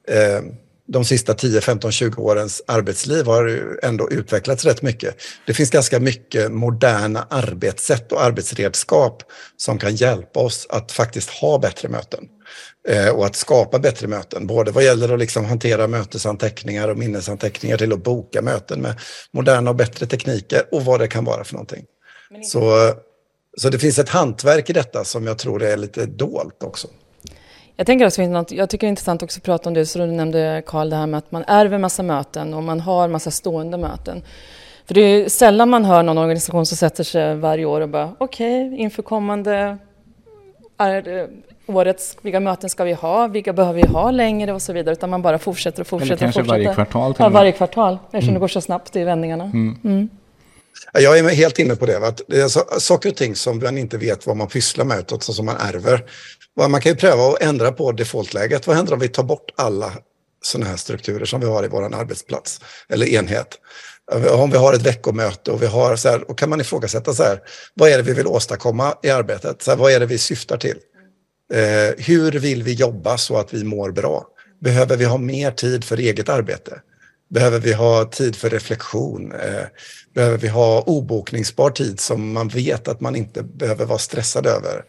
eh, 0.07 0.41
de 0.87 1.05
sista 1.05 1.33
10, 1.33 1.61
15, 1.61 1.91
20 1.91 2.21
årens 2.21 2.61
arbetsliv 2.67 3.25
har 3.25 3.77
ändå 3.83 4.09
utvecklats 4.09 4.65
rätt 4.65 4.81
mycket. 4.81 5.15
Det 5.45 5.53
finns 5.53 5.69
ganska 5.69 5.99
mycket 5.99 6.51
moderna 6.51 7.27
arbetssätt 7.29 8.11
och 8.11 8.23
arbetsredskap 8.23 9.23
som 9.57 9.79
kan 9.79 9.95
hjälpa 9.95 10.39
oss 10.39 10.67
att 10.69 10.91
faktiskt 10.91 11.29
ha 11.29 11.59
bättre 11.59 11.89
möten 11.89 12.27
och 13.13 13.25
att 13.25 13.35
skapa 13.35 13.79
bättre 13.79 14.07
möten. 14.07 14.47
Både 14.47 14.71
vad 14.71 14.83
gäller 14.83 15.13
att 15.13 15.19
liksom 15.19 15.45
hantera 15.45 15.87
mötesanteckningar 15.87 16.87
och 16.87 16.97
minnesanteckningar 16.97 17.77
till 17.77 17.93
att 17.93 18.03
boka 18.03 18.41
möten 18.41 18.81
med 18.81 18.99
moderna 19.31 19.69
och 19.69 19.75
bättre 19.75 20.05
tekniker 20.05 20.61
och 20.71 20.85
vad 20.85 20.99
det 20.99 21.07
kan 21.07 21.25
vara 21.25 21.43
för 21.43 21.53
någonting. 21.53 21.85
Så, 22.43 22.93
så 23.57 23.69
det 23.69 23.79
finns 23.79 23.99
ett 23.99 24.09
hantverk 24.09 24.69
i 24.69 24.73
detta 24.73 25.03
som 25.03 25.27
jag 25.27 25.37
tror 25.37 25.63
är 25.63 25.77
lite 25.77 26.05
dolt 26.05 26.63
också. 26.63 26.87
Jag, 27.75 27.85
tänker 27.85 28.05
också, 28.05 28.21
jag 28.21 28.69
tycker 28.69 28.87
det 28.87 28.87
är 28.87 28.89
intressant 28.89 29.23
också 29.23 29.39
att 29.39 29.43
prata 29.43 29.69
om 29.69 29.73
det, 29.73 29.85
så 29.85 29.99
du 29.99 30.05
nämnde 30.05 30.63
Karl, 30.65 30.89
det 30.89 30.95
här 30.95 31.07
med 31.07 31.17
att 31.17 31.31
man 31.31 31.43
ärver 31.47 31.77
massa 31.77 32.03
möten 32.03 32.53
och 32.53 32.63
man 32.63 32.79
har 32.79 33.07
massa 33.07 33.31
stående 33.31 33.77
möten. 33.77 34.23
För 34.85 34.93
det 34.93 35.01
är 35.01 35.29
sällan 35.29 35.69
man 35.69 35.85
hör 35.85 36.03
någon 36.03 36.17
organisation 36.17 36.65
som 36.65 36.77
sätter 36.77 37.03
sig 37.03 37.35
varje 37.35 37.65
år 37.65 37.81
och 37.81 37.89
bara 37.89 38.15
okej, 38.17 38.67
okay, 38.67 38.79
inför 38.79 39.03
kommande 39.03 39.77
är, 40.77 41.29
årets, 41.67 42.17
vilka 42.21 42.39
möten 42.39 42.69
ska 42.69 42.83
vi 42.83 42.93
ha, 42.93 43.27
vilka 43.27 43.53
behöver 43.53 43.81
vi 43.81 43.87
ha 43.87 44.11
längre 44.11 44.53
och 44.53 44.61
så 44.61 44.73
vidare, 44.73 44.93
utan 44.93 45.09
man 45.09 45.21
bara 45.21 45.39
fortsätter 45.39 45.81
och 45.81 45.87
fortsätter. 45.87 46.13
Eller 46.13 46.19
kanske 46.19 46.41
fortsätter. 46.41 46.63
varje 46.63 46.73
kvartal. 46.73 47.15
Ja, 47.19 47.29
varje 47.29 47.51
kvartal, 47.51 47.93
eftersom 48.03 48.23
mm. 48.23 48.33
det 48.33 48.39
går 48.39 48.47
så 48.47 48.61
snabbt 48.61 48.95
i 48.95 49.03
vändningarna. 49.03 49.43
Mm. 49.43 49.79
Mm. 49.83 50.09
Jag 50.93 51.19
är 51.19 51.29
helt 51.29 51.59
inne 51.59 51.75
på 51.75 51.85
det. 51.85 52.07
Att 52.07 52.21
det 52.27 52.41
är 52.41 52.79
saker 52.79 53.09
och 53.09 53.15
ting 53.15 53.35
som 53.35 53.59
man 53.59 53.77
inte 53.77 53.97
vet 53.97 54.27
vad 54.27 54.37
man 54.37 54.47
pysslar 54.47 54.85
med, 54.85 54.99
utan 54.99 55.19
som 55.19 55.45
man 55.45 55.57
ärver. 55.57 56.05
Man 56.69 56.81
kan 56.81 56.91
ju 56.91 56.95
pröva 56.95 57.23
att 57.23 57.41
ändra 57.41 57.71
på 57.71 57.91
defaultläget. 57.91 58.67
Vad 58.67 58.75
händer 58.75 58.93
om 58.93 58.99
vi 58.99 59.07
tar 59.07 59.23
bort 59.23 59.51
alla 59.55 59.91
sådana 60.43 60.69
här 60.69 60.77
strukturer 60.77 61.25
som 61.25 61.39
vi 61.39 61.47
har 61.47 61.65
i 61.65 61.67
vår 61.67 61.95
arbetsplats 61.95 62.61
eller 62.89 63.05
enhet? 63.05 63.47
Om 64.31 64.51
vi 64.51 64.57
har 64.57 64.73
ett 64.73 64.81
veckomöte 64.81 65.51
och 65.51 65.61
vi 65.61 65.65
har 65.65 65.95
så 65.95 66.09
här, 66.09 66.31
och 66.31 66.37
kan 66.37 66.49
man 66.49 66.61
ifrågasätta 66.61 67.13
så 67.13 67.23
här, 67.23 67.39
vad 67.73 67.89
är 67.89 67.97
det 67.97 68.03
vi 68.03 68.13
vill 68.13 68.27
åstadkomma 68.27 68.93
i 69.03 69.09
arbetet? 69.09 69.61
Så 69.61 69.71
här, 69.71 69.77
vad 69.77 69.91
är 69.91 69.99
det 69.99 70.05
vi 70.05 70.17
syftar 70.17 70.57
till? 70.57 70.77
Eh, 71.53 72.05
hur 72.05 72.31
vill 72.31 72.63
vi 72.63 72.73
jobba 72.73 73.17
så 73.17 73.37
att 73.37 73.53
vi 73.53 73.63
mår 73.63 73.91
bra? 73.91 74.27
Behöver 74.61 74.97
vi 74.97 75.05
ha 75.05 75.17
mer 75.17 75.51
tid 75.51 75.83
för 75.83 75.97
eget 75.97 76.29
arbete? 76.29 76.81
Behöver 77.29 77.59
vi 77.59 77.73
ha 77.73 78.05
tid 78.05 78.35
för 78.35 78.49
reflektion? 78.49 79.31
Eh, 79.31 79.65
behöver 80.13 80.37
vi 80.37 80.47
ha 80.47 80.81
obokningsbar 80.81 81.69
tid 81.69 81.99
som 81.99 82.31
man 82.31 82.47
vet 82.47 82.87
att 82.87 83.01
man 83.01 83.15
inte 83.15 83.43
behöver 83.43 83.85
vara 83.85 83.99
stressad 83.99 84.47
över? 84.47 84.83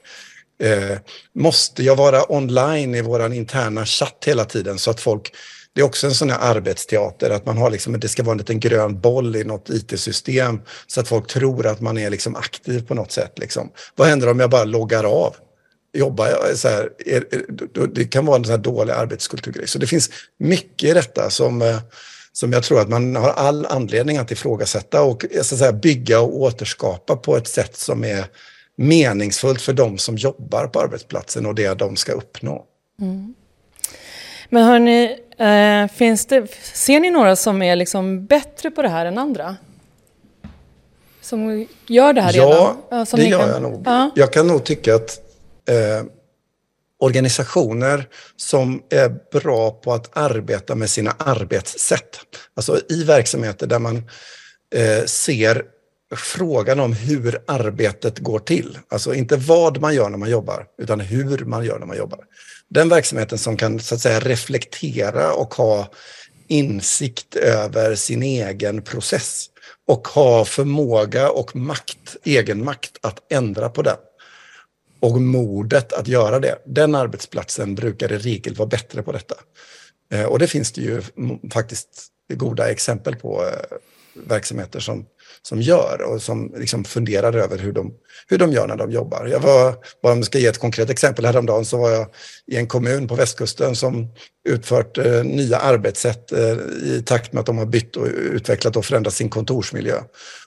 Eh, 0.62 0.98
måste 1.34 1.82
jag 1.82 1.96
vara 1.96 2.32
online 2.32 2.94
i 2.94 3.02
vår 3.02 3.32
interna 3.32 3.86
chatt 3.86 4.24
hela 4.26 4.44
tiden 4.44 4.78
så 4.78 4.90
att 4.90 5.00
folk 5.00 5.32
det 5.72 5.80
är 5.80 5.84
också 5.84 6.06
en 6.06 6.14
sån 6.14 6.30
här 6.30 6.38
arbetsteater, 6.56 7.30
att 7.30 7.46
man 7.46 7.58
har 7.58 7.70
liksom, 7.70 8.00
det 8.00 8.08
ska 8.08 8.22
vara 8.22 8.32
en 8.32 8.38
liten 8.38 8.60
grön 8.60 9.00
boll 9.00 9.36
i 9.36 9.44
något 9.44 9.70
IT-system 9.70 10.60
så 10.86 11.00
att 11.00 11.08
folk 11.08 11.26
tror 11.26 11.66
att 11.66 11.80
man 11.80 11.98
är 11.98 12.10
liksom 12.10 12.36
aktiv 12.36 12.86
på 12.86 12.94
något 12.94 13.12
sätt. 13.12 13.38
Liksom. 13.38 13.70
Vad 13.94 14.08
händer 14.08 14.30
om 14.30 14.40
jag 14.40 14.50
bara 14.50 14.64
loggar 14.64 15.04
av? 15.04 15.36
Jobbar 15.99 16.28
jag 16.28 16.57
så 16.57 16.69
här, 16.69 16.90
är, 17.07 17.25
det 17.95 18.05
kan 18.05 18.26
vara 18.26 18.37
en 18.37 18.45
sån 18.45 18.50
här 18.50 18.59
dålig 18.59 18.93
arbetskulturgrej. 18.93 19.69
Så 19.69 19.78
det 19.78 19.87
finns 19.87 20.11
mycket 20.38 20.90
i 20.90 20.93
detta 20.93 21.31
som, 21.31 21.62
eh, 21.62 21.78
som 22.33 22.52
jag 22.52 22.62
tror 22.62 22.81
att 22.81 22.88
man 22.88 23.17
har 23.17 23.31
all 23.31 23.67
anledning 23.67 24.17
att 24.17 24.31
ifrågasätta 24.31 25.02
och 25.02 25.25
så 25.33 25.55
att 25.55 25.59
säga, 25.59 25.73
bygga 25.73 26.21
och 26.21 26.40
återskapa 26.40 27.17
på 27.17 27.37
ett 27.37 27.49
sätt 27.49 27.76
som 27.76 28.05
är 28.05 28.25
meningsfullt 28.76 29.62
för 29.62 29.73
de 29.73 29.99
som 29.99 30.17
jobbar 30.17 30.67
på 30.67 30.81
arbetsplatsen 30.81 31.47
och 31.47 31.55
det 31.55 31.75
de 31.75 31.97
ska 31.97 32.12
uppnå. 32.12 32.64
Mm. 33.00 33.35
Men 34.49 34.64
hörni, 34.64 35.19
eh, 35.38 35.97
finns 35.97 36.26
det, 36.26 36.47
ser 36.75 37.00
ni 37.00 37.11
några 37.11 37.37
som 37.37 37.62
är 37.62 37.76
liksom 37.76 38.26
bättre 38.26 38.71
på 38.71 38.83
det 38.83 38.88
här 38.88 39.07
än 39.07 39.19
andra? 39.19 39.57
Som 41.21 41.67
gör 41.87 42.12
det 42.12 42.21
här 42.21 42.37
ja, 42.37 42.45
redan? 42.45 42.76
Ja, 42.90 43.17
det 43.17 43.25
gör 43.25 43.38
kan... 43.38 43.49
jag 43.49 43.62
nog. 43.62 43.83
Ja. 43.85 44.11
Jag 44.14 44.33
kan 44.33 44.47
nog 44.47 44.64
tycka 44.64 44.95
att 44.95 45.27
eh, 45.68 46.04
organisationer 46.98 48.08
som 48.37 48.82
är 48.90 49.08
bra 49.32 49.70
på 49.70 49.92
att 49.92 50.16
arbeta 50.16 50.75
med 50.75 50.90
sina 50.90 51.10
arbetssätt, 51.18 52.20
alltså 52.54 52.80
i 52.88 53.04
verksamheter 53.04 53.66
där 53.66 53.78
man 53.78 53.96
eh, 54.75 55.04
ser 55.04 55.64
frågan 56.16 56.80
om 56.80 56.92
hur 56.92 57.38
arbetet 57.46 58.18
går 58.18 58.38
till. 58.38 58.78
Alltså 58.88 59.14
inte 59.14 59.37
vad 59.37 59.80
man 59.80 59.94
gör 59.94 60.08
när 60.08 60.18
man 60.18 60.30
jobbar, 60.30 60.66
utan 60.78 61.00
hur 61.00 61.44
man 61.44 61.64
gör 61.64 61.78
när 61.78 61.87
man 61.87 61.96
jobbar. 61.96 62.20
Den 62.68 62.88
verksamheten 62.88 63.38
som 63.38 63.56
kan 63.56 63.80
så 63.80 63.94
att 63.94 64.00
säga 64.00 64.20
reflektera 64.20 65.32
och 65.32 65.54
ha 65.54 65.90
insikt 66.48 67.37
över 67.37 67.94
sin 67.94 68.22
egen 68.22 68.82
process 68.82 69.46
och 69.87 70.08
ha 70.08 70.44
förmåga 70.44 71.30
och 71.30 71.56
makt, 71.56 72.16
egen 72.25 72.64
makt 72.64 72.98
att 73.00 73.32
ändra 73.32 73.68
på 73.68 73.82
den. 73.82 73.96
Och 75.00 75.21
modet 75.21 75.93
att 75.93 76.09
göra 76.09 76.38
det. 76.38 76.59
Den 76.67 76.95
arbetsplatsen 76.95 77.75
brukar 77.75 78.12
i 78.12 78.19
regel 78.19 78.55
vara 78.55 78.69
bättre 78.69 79.02
på 79.02 79.12
detta. 79.12 79.35
Eh, 80.12 80.25
och 80.25 80.38
det 80.38 80.47
finns 80.47 80.73
det 80.73 80.81
ju 80.81 81.02
faktiskt 81.52 82.07
goda 82.35 82.71
exempel 82.71 83.17
på 83.17 83.45
eh, 83.45 83.76
verksamheter 84.26 84.81
som 84.81 85.07
som 85.42 85.62
gör 85.62 86.02
och 86.02 86.23
som 86.23 86.52
liksom 86.57 86.85
funderar 86.85 87.33
över 87.33 87.59
hur 87.59 87.73
de, 87.73 87.95
hur 88.28 88.38
de 88.38 88.52
gör 88.52 88.66
när 88.66 88.76
de 88.76 88.90
jobbar. 88.90 89.26
Jag 89.26 89.40
var, 89.40 89.75
bara 90.02 90.12
om 90.12 90.18
jag 90.18 90.26
ska 90.26 90.38
ge 90.38 90.47
ett 90.47 90.59
konkret 90.59 90.90
exempel, 90.90 91.25
häromdagen 91.25 91.64
så 91.64 91.78
var 91.78 91.90
jag 91.90 92.07
i 92.47 92.57
en 92.57 92.66
kommun 92.66 93.09
på 93.09 93.14
västkusten 93.14 93.76
som 93.76 94.09
utfört 94.49 94.99
eh, 94.99 95.25
nya 95.25 95.59
arbetssätt 95.59 96.33
eh, 96.33 96.57
i 96.83 97.02
takt 97.07 97.33
med 97.33 97.40
att 97.40 97.47
de 97.47 97.59
har 97.59 97.66
bytt 97.66 97.97
och 97.97 98.07
utvecklat 98.07 98.76
och 98.76 98.85
förändrat 98.85 99.14
sin 99.14 99.28
kontorsmiljö. 99.28 100.00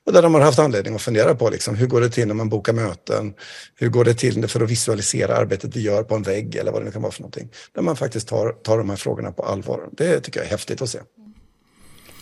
Och 0.05 0.13
där 0.13 0.21
de 0.21 0.33
har 0.33 0.41
haft 0.41 0.59
anledning 0.59 0.95
att 0.95 1.01
fundera 1.01 1.35
på 1.35 1.49
liksom, 1.49 1.75
hur 1.75 1.87
går 1.87 2.01
det 2.01 2.09
till 2.09 2.27
när 2.27 2.35
man 2.35 2.49
bokar 2.49 2.73
möten? 2.73 3.33
Hur 3.75 3.89
går 3.89 4.05
det 4.05 4.13
till 4.13 4.47
för 4.47 4.63
att 4.63 4.69
visualisera 4.69 5.37
arbetet 5.37 5.75
vi 5.75 5.81
gör 5.81 6.03
på 6.03 6.15
en 6.15 6.23
vägg 6.23 6.55
eller 6.55 6.71
vad 6.71 6.81
det 6.81 6.85
nu 6.85 6.91
kan 6.91 7.01
vara 7.01 7.11
för 7.11 7.21
någonting. 7.21 7.49
Där 7.75 7.81
man 7.81 7.95
faktiskt 7.95 8.27
tar, 8.27 8.51
tar 8.51 8.77
de 8.77 8.89
här 8.89 8.97
frågorna 8.97 9.31
på 9.31 9.43
allvar. 9.43 9.89
Det 9.91 10.19
tycker 10.19 10.39
jag 10.39 10.47
är 10.47 10.51
häftigt 10.51 10.81
att 10.81 10.89
se. 10.89 10.99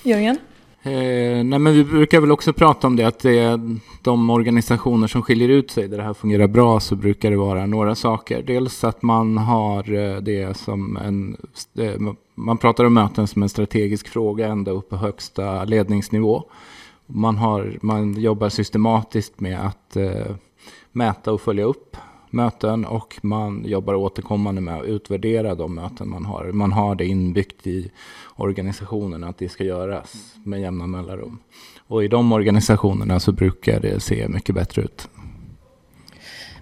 Jörgen? 0.04 0.38
Eh, 0.82 1.44
nej 1.44 1.60
men 1.60 1.74
vi 1.74 1.84
brukar 1.84 2.22
väl 2.22 2.32
också 2.32 2.54
prata 2.54 2.88
om 2.88 2.96
det 2.96 3.04
att 3.04 3.20
det 3.20 3.40
är 3.40 3.78
de 4.02 4.30
organisationer 4.30 5.08
som 5.08 5.22
skiljer 5.22 5.50
ut 5.50 5.72
sig 5.72 5.88
där 5.88 5.98
det 5.98 6.04
här 6.04 6.14
fungerar 6.14 6.48
bra 6.48 6.80
så 6.80 6.96
brukar 6.96 7.32
det 7.32 7.38
vara 7.38 7.66
några 7.66 7.96
saker. 7.96 8.44
Dels 8.44 8.84
att 8.84 9.02
man 9.02 9.38
har 9.38 9.94
eh, 9.94 10.18
det 10.22 10.58
som 10.58 10.98
en, 10.98 11.38
eh, 11.78 12.02
man 12.36 12.58
pratar 12.58 12.84
om 12.84 12.94
möten 12.94 13.28
som 13.28 13.44
en 13.44 13.50
strategisk 13.50 14.08
fråga 14.08 14.48
ända 14.48 14.72
upp 14.72 14.90
på 14.90 14.96
högsta 14.96 15.64
ledningsnivå. 15.64 16.44
Man, 17.06 17.38
har, 17.38 17.78
man 17.82 18.14
jobbar 18.14 18.50
systematiskt 18.50 19.40
med 19.40 19.66
att 19.66 19.96
eh, 19.96 20.36
mäta 20.92 21.32
och 21.32 21.42
följa 21.42 21.66
upp 21.66 21.98
möten 22.34 22.86
och 22.86 23.20
man 23.22 23.66
jobbar 23.66 23.94
återkommande 23.94 24.62
med 24.62 24.78
att 24.78 24.86
utvärdera 24.86 25.56
de 25.56 25.76
möten 25.76 26.10
man 26.10 26.26
har. 26.26 26.52
Man 26.52 26.72
har 26.72 26.96
det 26.96 27.06
inbyggt 27.06 27.68
i 27.68 27.92
organisationen 28.36 29.24
att 29.24 29.38
det 29.38 29.50
ska 29.50 29.64
göras 29.64 30.16
med 30.44 30.62
jämna 30.62 30.88
mellanrum. 30.88 31.40
Och 31.88 32.04
i 32.04 32.08
de 32.08 32.32
organisationerna 32.34 33.20
så 33.20 33.32
brukar 33.32 33.80
det 33.80 34.00
se 34.00 34.28
mycket 34.28 34.56
bättre 34.56 34.82
ut. 34.82 35.08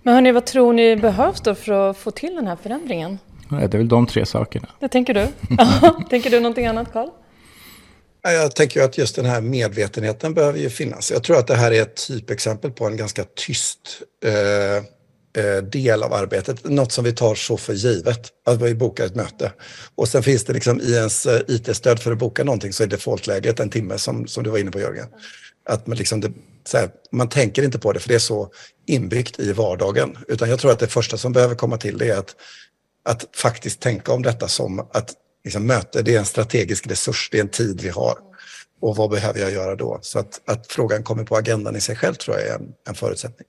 Men 0.03 0.13
hörni, 0.13 0.31
vad 0.31 0.45
tror 0.45 0.73
ni 0.73 0.95
behövs 0.95 1.41
då 1.41 1.55
för 1.55 1.89
att 1.89 1.97
få 1.97 2.11
till 2.11 2.35
den 2.35 2.47
här 2.47 2.55
förändringen? 2.55 3.19
Det 3.49 3.73
är 3.73 3.77
väl 3.77 3.87
de 3.87 4.07
tre 4.07 4.25
sakerna. 4.25 4.67
Det 4.79 4.87
tänker 4.87 5.13
du? 5.13 5.27
tänker 6.09 6.29
du 6.29 6.39
någonting 6.39 6.65
annat, 6.65 6.93
Karl? 6.93 7.09
Jag 8.21 8.55
tänker 8.55 8.81
att 8.81 8.97
just 8.97 9.15
den 9.15 9.25
här 9.25 9.41
medvetenheten 9.41 10.33
behöver 10.33 10.59
ju 10.59 10.69
finnas. 10.69 11.11
Jag 11.11 11.23
tror 11.23 11.37
att 11.37 11.47
det 11.47 11.55
här 11.55 11.71
är 11.71 11.81
ett 11.81 12.07
typexempel 12.07 12.71
på 12.71 12.85
en 12.85 12.97
ganska 12.97 13.23
tyst 13.23 14.01
eh, 14.25 14.83
Eh, 15.37 15.63
del 15.63 16.03
av 16.03 16.13
arbetet, 16.13 16.63
något 16.63 16.91
som 16.91 17.03
vi 17.03 17.13
tar 17.13 17.35
så 17.35 17.57
för 17.57 17.73
givet, 17.73 18.31
att 18.45 18.61
vi 18.61 18.75
bokar 18.75 19.05
ett 19.05 19.15
möte. 19.15 19.51
Och 19.95 20.07
sen 20.07 20.23
finns 20.23 20.43
det 20.43 20.53
liksom 20.53 20.81
i 20.81 20.93
ens 20.93 21.25
eh, 21.25 21.41
IT-stöd 21.47 21.99
för 21.99 22.11
att 22.11 22.17
boka 22.17 22.43
någonting 22.43 22.73
så 22.73 22.83
är 22.83 22.87
defaultläget 22.87 23.59
en 23.59 23.69
timme 23.69 23.97
som, 23.97 24.27
som 24.27 24.43
du 24.43 24.49
var 24.49 24.57
inne 24.57 24.71
på 24.71 24.79
Jörgen. 24.79 25.07
Att 25.69 25.87
man, 25.87 25.97
liksom 25.97 26.21
det, 26.21 26.31
här, 26.73 26.89
man 27.11 27.29
tänker 27.29 27.63
inte 27.63 27.79
på 27.79 27.93
det 27.93 27.99
för 27.99 28.09
det 28.09 28.15
är 28.15 28.19
så 28.19 28.51
inbyggt 28.87 29.39
i 29.39 29.53
vardagen. 29.53 30.17
Utan 30.27 30.49
jag 30.49 30.59
tror 30.59 30.71
att 30.71 30.79
det 30.79 30.87
första 30.87 31.17
som 31.17 31.33
behöver 31.33 31.55
komma 31.55 31.77
till 31.77 31.97
det 31.97 32.09
är 32.09 32.17
att, 32.17 32.35
att 33.05 33.25
faktiskt 33.35 33.79
tänka 33.79 34.11
om 34.11 34.23
detta 34.23 34.47
som 34.47 34.79
att 34.79 35.13
liksom, 35.43 35.67
möte, 35.67 36.01
det 36.01 36.15
är 36.15 36.19
en 36.19 36.25
strategisk 36.25 36.87
resurs, 36.87 37.29
det 37.31 37.37
är 37.37 37.41
en 37.41 37.49
tid 37.49 37.81
vi 37.81 37.89
har. 37.89 38.17
Och 38.81 38.95
vad 38.95 39.09
behöver 39.09 39.39
jag 39.39 39.51
göra 39.51 39.75
då? 39.75 39.99
Så 40.01 40.19
att, 40.19 40.41
att 40.45 40.67
frågan 40.67 41.03
kommer 41.03 41.23
på 41.23 41.35
agendan 41.35 41.75
i 41.75 41.81
sig 41.81 41.95
själv 41.95 42.13
tror 42.13 42.37
jag 42.37 42.47
är 42.47 42.55
en, 42.55 42.73
en 42.87 42.95
förutsättning. 42.95 43.47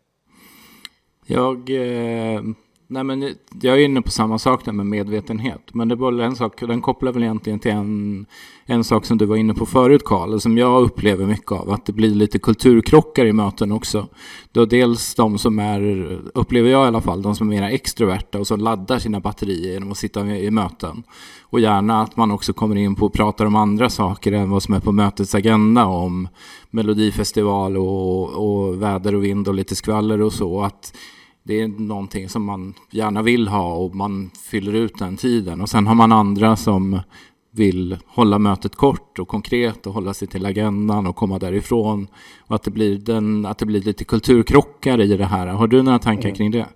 Jag, 1.30 1.70
eh, 1.70 2.42
nej 2.86 3.04
men 3.04 3.34
jag 3.60 3.80
är 3.80 3.84
inne 3.84 4.02
på 4.02 4.10
samma 4.10 4.38
sak 4.38 4.64
där 4.64 4.72
med 4.72 4.86
medvetenhet. 4.86 5.74
Men 5.74 5.88
det 5.88 5.96
en 6.24 6.36
sak, 6.36 6.60
den 6.60 6.82
kopplar 6.82 7.12
väl 7.12 7.22
egentligen 7.22 7.58
till 7.58 7.70
en, 7.70 8.26
en 8.66 8.84
sak 8.84 9.06
som 9.06 9.18
du 9.18 9.24
var 9.24 9.36
inne 9.36 9.54
på 9.54 9.66
förut 9.66 10.02
Karl, 10.04 10.38
som 10.38 10.58
jag 10.58 10.82
upplever 10.82 11.26
mycket 11.26 11.52
av. 11.52 11.70
Att 11.70 11.86
det 11.86 11.92
blir 11.92 12.10
lite 12.10 12.38
kulturkrockar 12.38 13.24
i 13.24 13.32
möten 13.32 13.72
också. 13.72 14.06
Då 14.52 14.64
dels 14.64 15.14
de 15.14 15.38
som 15.38 15.58
är, 15.58 15.80
upplever 16.34 16.70
jag 16.70 16.84
i 16.84 16.88
alla 16.88 17.00
fall, 17.00 17.22
de 17.22 17.34
som 17.34 17.52
är 17.52 17.60
mer 17.60 17.70
extroverta 17.70 18.38
och 18.38 18.46
som 18.46 18.60
laddar 18.60 18.98
sina 18.98 19.20
batterier 19.20 19.72
genom 19.72 19.92
att 19.92 19.98
sitta 19.98 20.26
i 20.26 20.50
möten. 20.50 21.02
Och 21.42 21.60
gärna 21.60 22.02
att 22.02 22.16
man 22.16 22.30
också 22.30 22.52
kommer 22.52 22.76
in 22.76 22.94
på 22.94 23.06
och 23.06 23.12
pratar 23.12 23.44
om 23.44 23.56
andra 23.56 23.90
saker 23.90 24.32
än 24.32 24.50
vad 24.50 24.62
som 24.62 24.74
är 24.74 24.80
på 24.80 24.92
mötets 24.92 25.34
agenda 25.34 25.86
om 25.86 26.28
melodifestival 26.70 27.76
och, 27.76 28.28
och 28.28 28.82
väder 28.82 29.14
och 29.14 29.24
vind 29.24 29.48
och 29.48 29.54
lite 29.54 29.76
skvaller 29.76 30.20
och 30.20 30.32
så. 30.32 30.62
Att 30.62 30.92
det 31.48 31.60
är 31.60 31.68
någonting 31.68 32.28
som 32.28 32.44
man 32.44 32.74
gärna 32.90 33.22
vill 33.22 33.48
ha 33.48 33.74
och 33.74 33.94
man 33.94 34.30
fyller 34.50 34.72
ut 34.72 34.98
den 34.98 35.16
tiden. 35.16 35.60
Och 35.60 35.68
sen 35.68 35.86
har 35.86 35.94
man 35.94 36.12
andra 36.12 36.56
som 36.56 37.00
vill 37.50 37.98
hålla 38.06 38.38
mötet 38.38 38.76
kort 38.76 39.18
och 39.18 39.28
konkret 39.28 39.86
och 39.86 39.92
hålla 39.92 40.14
sig 40.14 40.28
till 40.28 40.46
agendan 40.46 41.06
och 41.06 41.16
komma 41.16 41.38
därifrån. 41.38 42.08
Och 42.46 42.56
att 42.56 42.62
det 42.62 42.70
blir, 42.70 42.98
den, 42.98 43.46
att 43.46 43.58
det 43.58 43.66
blir 43.66 43.80
lite 43.80 44.04
kulturkrockar 44.04 45.00
i 45.00 45.16
det 45.16 45.24
här. 45.24 45.46
Har 45.46 45.66
du 45.66 45.82
några 45.82 45.98
tankar 45.98 46.28
mm. 46.28 46.36
kring 46.36 46.50
det? 46.50 46.66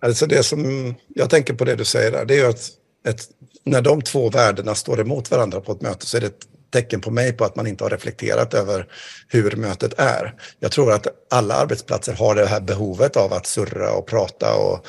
Alltså 0.00 0.26
det 0.26 0.42
som 0.42 0.94
jag 1.08 1.30
tänker 1.30 1.54
på 1.54 1.64
det 1.64 1.76
du 1.76 1.84
säger 1.84 2.12
där, 2.12 2.24
det 2.24 2.34
är 2.34 2.38
ju 2.38 2.50
att 2.50 2.70
ett, 3.08 3.20
när 3.64 3.82
de 3.82 4.02
två 4.02 4.30
värdena 4.30 4.74
står 4.74 5.00
emot 5.00 5.30
varandra 5.30 5.60
på 5.60 5.72
ett 5.72 5.82
möte 5.82 6.06
så 6.06 6.16
är 6.16 6.20
det 6.20 6.26
ett 6.26 6.46
tecken 6.70 7.00
på 7.00 7.10
mig 7.10 7.32
på 7.32 7.44
att 7.44 7.56
man 7.56 7.66
inte 7.66 7.84
har 7.84 7.90
reflekterat 7.90 8.54
över 8.54 8.86
hur 9.28 9.56
mötet 9.56 9.98
är. 9.98 10.34
Jag 10.60 10.72
tror 10.72 10.92
att 10.92 11.06
alla 11.30 11.54
arbetsplatser 11.54 12.12
har 12.12 12.34
det 12.34 12.46
här 12.46 12.60
behovet 12.60 13.16
av 13.16 13.32
att 13.32 13.46
surra 13.46 13.92
och 13.92 14.06
prata 14.06 14.54
och 14.54 14.86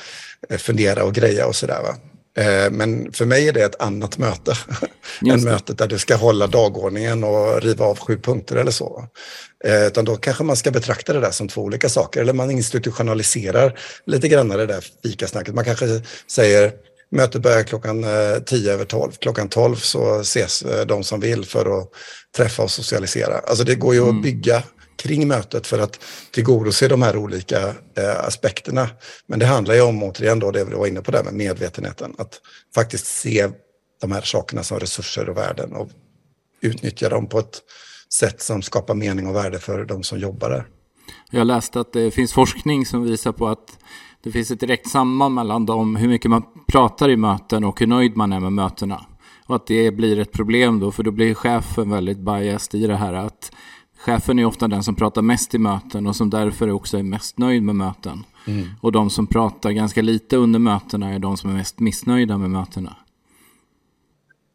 eh, 0.49 0.57
fundera 0.57 1.03
och 1.03 1.13
greja 1.13 1.47
och 1.47 1.55
sådär. 1.55 1.81
Eh, 2.37 2.71
men 2.71 3.13
för 3.13 3.25
mig 3.25 3.47
är 3.47 3.53
det 3.53 3.61
ett 3.61 3.81
annat 3.81 4.17
möte 4.17 4.53
än 5.31 5.43
mötet 5.43 5.77
där 5.77 5.87
du 5.87 5.99
ska 5.99 6.15
hålla 6.15 6.47
dagordningen 6.47 7.23
och 7.23 7.61
riva 7.61 7.85
av 7.85 7.99
sju 7.99 8.17
punkter 8.17 8.55
eller 8.55 8.71
så. 8.71 9.07
Eh, 9.63 9.87
utan 9.87 10.05
då 10.05 10.15
kanske 10.15 10.43
man 10.43 10.55
ska 10.55 10.71
betrakta 10.71 11.13
det 11.13 11.19
där 11.19 11.31
som 11.31 11.47
två 11.47 11.61
olika 11.61 11.89
saker. 11.89 12.21
Eller 12.21 12.33
man 12.33 12.51
institutionaliserar 12.51 13.79
lite 14.05 14.27
grann 14.27 14.49
det 14.49 14.65
där 14.65 14.85
fikasnacket. 15.03 15.55
Man 15.55 15.65
kanske 15.65 16.01
säger 16.27 16.71
Mötet 17.11 17.41
börjar 17.41 17.63
klockan 17.63 18.05
10 18.45 18.69
eh, 18.69 18.73
över 18.73 18.85
12. 18.85 19.11
Klockan 19.11 19.49
12 19.49 19.75
så 19.75 20.19
ses 20.19 20.61
eh, 20.61 20.85
de 20.85 21.03
som 21.03 21.19
vill 21.19 21.45
för 21.45 21.79
att 21.79 21.89
träffa 22.37 22.63
och 22.63 22.71
socialisera. 22.71 23.37
Alltså 23.37 23.63
det 23.63 23.75
går 23.75 23.93
ju 23.93 24.01
mm. 24.01 24.17
att 24.17 24.23
bygga 24.23 24.63
kring 24.95 25.27
mötet 25.27 25.67
för 25.67 25.79
att 25.79 25.99
tillgodose 26.31 26.87
de 26.87 27.01
här 27.01 27.17
olika 27.17 27.67
eh, 27.97 28.25
aspekterna. 28.27 28.89
Men 29.27 29.39
det 29.39 29.45
handlar 29.45 29.75
ju 29.75 29.81
om, 29.81 30.03
återigen 30.03 30.39
då, 30.39 30.51
det 30.51 30.63
vi 30.63 30.75
var 30.75 30.87
inne 30.87 31.01
på 31.01 31.11
där 31.11 31.23
med 31.23 31.33
medvetenheten, 31.33 32.15
att 32.17 32.41
faktiskt 32.75 33.05
se 33.05 33.49
de 34.01 34.11
här 34.11 34.21
sakerna 34.21 34.63
som 34.63 34.79
resurser 34.79 35.29
och 35.29 35.37
värden 35.37 35.73
och 35.73 35.89
utnyttja 36.61 37.09
dem 37.09 37.27
på 37.29 37.39
ett 37.39 37.59
sätt 38.13 38.41
som 38.41 38.61
skapar 38.61 38.93
mening 38.93 39.27
och 39.27 39.35
värde 39.35 39.59
för 39.59 39.85
de 39.85 40.03
som 40.03 40.19
jobbar 40.19 40.49
där. 40.49 40.67
Jag 41.31 41.47
läste 41.47 41.79
att 41.79 41.93
det 41.93 42.11
finns 42.11 42.33
forskning 42.33 42.85
som 42.85 43.03
visar 43.03 43.31
på 43.31 43.47
att 43.47 43.77
det 44.23 44.31
finns 44.31 44.51
ett 44.51 44.59
direkt 44.59 44.89
samband 44.89 45.35
mellan 45.35 45.65
dem, 45.65 45.95
hur 45.95 46.07
mycket 46.07 46.31
man 46.31 46.43
pratar 46.67 47.09
i 47.09 47.17
möten 47.17 47.63
och 47.63 47.79
hur 47.79 47.87
nöjd 47.87 48.17
man 48.17 48.33
är 48.33 48.39
med 48.39 48.53
mötena. 48.53 49.05
Och 49.45 49.55
att 49.55 49.67
det 49.67 49.91
blir 49.91 50.19
ett 50.19 50.31
problem 50.31 50.79
då, 50.79 50.91
för 50.91 51.03
då 51.03 51.11
blir 51.11 51.33
chefen 51.33 51.89
väldigt 51.89 52.17
biased 52.17 52.81
i 52.81 52.87
det 52.87 52.95
här. 52.95 53.13
att 53.13 53.51
Chefen 53.97 54.39
är 54.39 54.45
ofta 54.45 54.67
den 54.67 54.83
som 54.83 54.95
pratar 54.95 55.21
mest 55.21 55.55
i 55.55 55.57
möten 55.57 56.07
och 56.07 56.15
som 56.15 56.29
därför 56.29 56.69
också 56.69 56.97
är 56.97 57.03
mest 57.03 57.37
nöjd 57.37 57.63
med 57.63 57.75
möten. 57.75 58.23
Mm. 58.47 58.67
Och 58.81 58.91
de 58.91 59.09
som 59.09 59.27
pratar 59.27 59.71
ganska 59.71 60.01
lite 60.01 60.37
under 60.37 60.59
mötena 60.59 61.13
är 61.13 61.19
de 61.19 61.37
som 61.37 61.49
är 61.49 61.53
mest 61.53 61.79
missnöjda 61.79 62.37
med 62.37 62.49
mötena. 62.49 62.95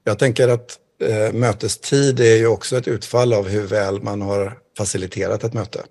Jag 0.04 0.18
tänker 0.18 0.48
att 0.48 0.78
eh, 1.02 1.34
mötestid 1.34 2.20
är 2.20 2.36
ju 2.36 2.46
också 2.46 2.76
ett 2.76 2.88
utfall 2.88 3.32
av 3.32 3.48
hur 3.48 3.66
väl 3.66 4.02
man 4.02 4.22
har 4.22 4.58
faciliterat 4.78 5.44
ett 5.44 5.54
möte. 5.54 5.82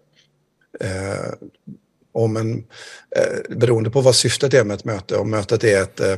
Eh, 0.79 1.48
om 2.15 2.38
en, 2.38 2.63
eh, 3.15 3.55
beroende 3.57 3.89
på 3.89 4.01
vad 4.01 4.15
syftet 4.15 4.53
är 4.53 4.63
med 4.63 4.75
ett 4.75 4.86
möte, 4.86 5.17
om 5.17 5.29
mötet 5.29 5.63
är 5.63 5.81
ett 5.81 6.00
eh, 6.00 6.17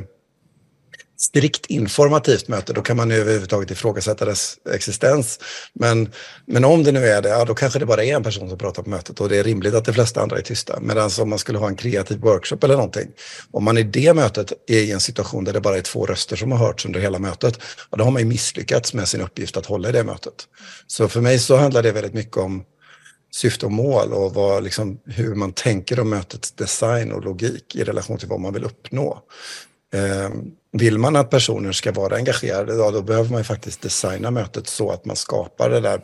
strikt 1.19 1.65
informativt 1.65 2.47
möte, 2.47 2.73
då 2.73 2.81
kan 2.81 2.97
man 2.97 3.11
överhuvudtaget 3.11 3.71
ifrågasätta 3.71 4.25
dess 4.25 4.57
existens. 4.73 5.39
Men, 5.73 6.09
men 6.45 6.65
om 6.65 6.83
det 6.83 6.91
nu 6.91 7.07
är 7.07 7.21
det, 7.21 7.29
ja, 7.29 7.45
då 7.45 7.55
kanske 7.55 7.79
det 7.79 7.85
bara 7.85 8.03
är 8.03 8.15
en 8.15 8.23
person 8.23 8.49
som 8.49 8.57
pratar 8.57 8.83
på 8.83 8.89
mötet 8.89 9.21
och 9.21 9.29
det 9.29 9.37
är 9.37 9.43
rimligt 9.43 9.73
att 9.73 9.85
de 9.85 9.93
flesta 9.93 10.21
andra 10.21 10.37
är 10.37 10.41
tysta. 10.41 10.79
Medan 10.81 11.09
om 11.19 11.29
man 11.29 11.39
skulle 11.39 11.57
ha 11.57 11.67
en 11.67 11.75
kreativ 11.75 12.19
workshop 12.19 12.57
eller 12.63 12.75
någonting, 12.75 13.07
om 13.51 13.63
man 13.63 13.77
i 13.77 13.83
det 13.83 14.13
mötet 14.13 14.53
är 14.67 14.79
i 14.79 14.91
en 14.91 14.99
situation 14.99 15.43
där 15.43 15.53
det 15.53 15.61
bara 15.61 15.77
är 15.77 15.81
två 15.81 16.05
röster 16.05 16.35
som 16.35 16.51
har 16.51 16.59
hörts 16.59 16.85
under 16.85 16.99
hela 16.99 17.19
mötet, 17.19 17.59
ja, 17.91 17.97
då 17.97 18.03
har 18.03 18.11
man 18.11 18.21
ju 18.21 18.27
misslyckats 18.27 18.93
med 18.93 19.07
sin 19.07 19.21
uppgift 19.21 19.57
att 19.57 19.65
hålla 19.65 19.89
i 19.89 19.91
det 19.91 20.03
mötet. 20.03 20.33
Så 20.87 21.07
för 21.07 21.21
mig 21.21 21.39
så 21.39 21.55
handlar 21.55 21.83
det 21.83 21.91
väldigt 21.91 22.13
mycket 22.13 22.37
om 22.37 22.63
syfte 23.31 23.65
och 23.65 23.71
mål 23.71 24.13
och 24.13 24.33
vad, 24.33 24.63
liksom, 24.63 24.99
hur 25.05 25.35
man 25.35 25.53
tänker 25.53 25.99
om 25.99 26.09
mötets 26.09 26.51
design 26.51 27.11
och 27.11 27.25
logik 27.25 27.75
i 27.75 27.83
relation 27.83 28.17
till 28.17 28.27
vad 28.27 28.39
man 28.39 28.53
vill 28.53 28.63
uppnå. 28.63 29.21
Eh, 29.93 30.29
vill 30.71 30.97
man 30.97 31.15
att 31.15 31.29
personer 31.29 31.71
ska 31.71 31.91
vara 31.91 32.15
engagerade, 32.15 32.73
ja, 32.73 32.91
då 32.91 33.01
behöver 33.01 33.29
man 33.29 33.39
ju 33.39 33.43
faktiskt 33.43 33.81
designa 33.81 34.31
mötet 34.31 34.67
så 34.67 34.91
att 34.91 35.05
man 35.05 35.15
skapar 35.15 35.69
den 35.69 35.83
där 35.83 36.01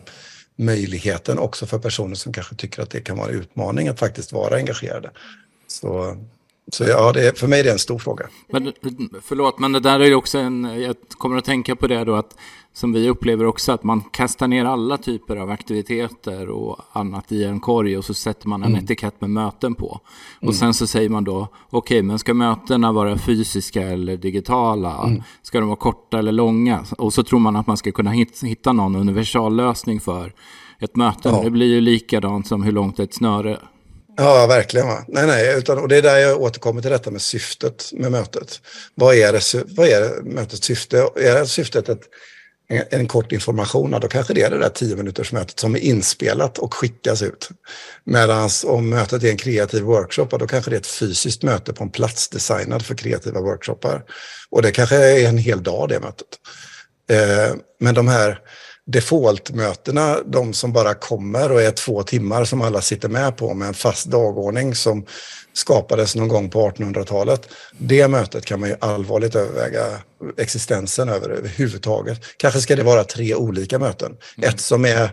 möjligheten 0.56 1.39
också 1.39 1.65
för 1.65 1.80
personer 1.80 2.15
som 2.15 2.34
kanske 2.34 2.56
tycker 2.56 2.82
att 2.82 2.89
det 2.89 3.01
kan 3.01 3.18
vara 3.18 3.30
en 3.30 3.39
utmaning 3.39 3.88
att 3.88 4.00
faktiskt 4.00 4.32
vara 4.32 4.56
engagerade. 4.56 5.12
Så 5.68 6.18
så 6.72 6.84
ja, 6.84 7.12
det 7.12 7.39
för 7.39 7.48
mig 7.48 7.60
är 7.60 7.63
det 7.63 7.72
en 7.72 7.79
stor 7.79 8.00
fråga. 8.00 8.25
Men, 8.51 8.74
förlåt, 9.22 9.60
men 9.60 9.72
det 9.72 9.79
där 9.79 10.00
är 10.00 10.05
ju 10.05 10.15
också 10.15 10.38
en, 10.38 10.82
jag 10.82 10.96
kommer 11.10 11.38
att 11.38 11.46
tänka 11.46 11.75
på 11.75 11.88
det 11.88 12.03
då 12.03 12.15
att 12.15 12.36
som 12.74 12.93
vi 12.93 13.10
upplever 13.10 13.46
också 13.46 13.72
att 13.72 13.84
man 13.84 14.01
kastar 14.01 14.48
ner 14.48 14.65
alla 14.65 14.98
typer 14.98 15.36
av 15.36 15.50
aktiviteter 15.50 16.50
och 16.50 16.79
annat 16.91 17.32
i 17.32 17.43
en 17.43 17.60
korg 17.60 17.98
och 17.98 18.05
så 18.05 18.13
sätter 18.13 18.48
man 18.48 18.63
en 18.63 18.72
mm. 18.72 18.84
etikett 18.84 19.22
med 19.22 19.29
möten 19.29 19.75
på. 19.75 20.00
Och 20.38 20.43
mm. 20.43 20.53
sen 20.53 20.74
så 20.74 20.88
säger 20.88 21.10
man 21.10 21.24
då, 21.24 21.48
okej, 21.70 21.98
okay, 21.98 22.01
men 22.01 22.20
ska 22.20 22.34
mötena 22.34 22.91
vara 22.91 23.17
fysiska 23.17 23.82
eller 23.82 24.17
digitala? 24.17 25.03
Mm. 25.03 25.24
Ska 25.41 25.60
de 25.60 25.67
vara 25.70 25.79
korta 25.79 26.20
eller 26.20 26.32
långa? 26.32 26.86
Och 26.98 27.13
så 27.13 27.24
tror 27.24 27.39
man 27.39 27.55
att 27.55 27.67
man 27.67 27.77
ska 27.77 27.91
kunna 27.91 28.12
hitta 28.41 28.74
någon 28.74 28.96
universallösning 28.96 30.00
för 30.00 30.34
ett 30.79 30.96
möte. 30.96 31.29
Ja. 31.29 31.41
Det 31.43 31.50
blir 31.50 31.67
ju 31.67 31.82
likadant 31.82 32.48
som 32.48 32.63
hur 32.63 32.72
långt 32.72 33.00
ett 33.00 33.13
snöre 33.13 33.60
Ja, 34.17 34.48
verkligen. 34.48 34.88
Va? 34.88 35.05
Nej, 35.08 35.27
nej, 35.27 35.58
utan, 35.58 35.77
och 35.77 35.88
det 35.88 35.98
är 35.98 36.01
där 36.01 36.17
jag 36.17 36.41
återkommer 36.41 36.82
till 36.82 36.91
detta 36.91 37.12
med 37.12 37.22
syftet 37.22 37.89
med 37.93 38.12
mötet. 38.12 38.62
Vad 38.96 39.15
är, 39.15 39.34
det, 39.34 39.63
vad 39.77 39.88
är 39.88 40.22
mötets 40.22 40.67
syfte? 40.67 41.10
Är 41.15 41.46
syftet 41.46 41.89
ett, 41.89 42.01
en, 42.67 42.84
en 42.89 43.08
kort 43.08 43.32
information, 43.32 43.91
då 44.01 44.08
kanske 44.08 44.34
det 44.34 44.41
är 44.41 44.50
det 44.50 44.58
där 44.58 44.70
tio 44.70 44.96
minuters 44.96 45.32
mötet 45.32 45.60
som 45.60 45.75
är 45.75 45.79
inspelat 45.79 46.58
och 46.58 46.74
skickas 46.74 47.22
ut. 47.22 47.50
Medan 48.03 48.50
om 48.65 48.89
mötet 48.89 49.24
är 49.24 49.29
en 49.29 49.38
kreativ 49.38 49.84
workshop, 49.84 50.27
då 50.32 50.48
kanske 50.48 50.72
det 50.72 50.75
är 50.75 50.79
ett 50.79 50.88
fysiskt 50.88 51.43
möte 51.43 51.74
på 51.74 51.84
en 51.84 51.89
plats 51.89 52.29
designad 52.29 52.86
för 52.86 52.96
kreativa 52.96 53.41
workshoppar. 53.41 54.03
Och 54.50 54.62
det 54.62 54.72
kanske 54.72 54.96
är 54.96 55.29
en 55.29 55.38
hel 55.38 55.63
dag 55.63 55.89
det 55.89 56.00
mötet. 56.00 56.27
Eh, 57.10 57.55
men 57.79 57.96
de 57.96 58.08
här 58.08 58.39
defaultmötena, 58.85 60.17
de 60.25 60.53
som 60.53 60.73
bara 60.73 60.93
kommer 60.93 61.51
och 61.51 61.61
är 61.61 61.71
två 61.71 62.03
timmar 62.03 62.45
som 62.45 62.61
alla 62.61 62.81
sitter 62.81 63.09
med 63.09 63.37
på 63.37 63.53
med 63.53 63.67
en 63.67 63.73
fast 63.73 64.05
dagordning 64.05 64.75
som 64.75 65.05
skapades 65.53 66.15
någon 66.15 66.27
gång 66.27 66.49
på 66.49 66.69
1800-talet. 66.69 67.49
Det 67.77 68.07
mötet 68.07 68.45
kan 68.45 68.59
man 68.59 68.69
ju 68.69 68.75
allvarligt 68.79 69.35
överväga 69.35 69.85
existensen 70.37 71.09
över 71.09 71.29
överhuvudtaget. 71.29 72.19
Kanske 72.37 72.61
ska 72.61 72.75
det 72.75 72.83
vara 72.83 73.03
tre 73.03 73.35
olika 73.35 73.79
möten. 73.79 74.17
Mm. 74.37 74.49
Ett 74.49 74.59
som 74.59 74.85
är 74.85 75.11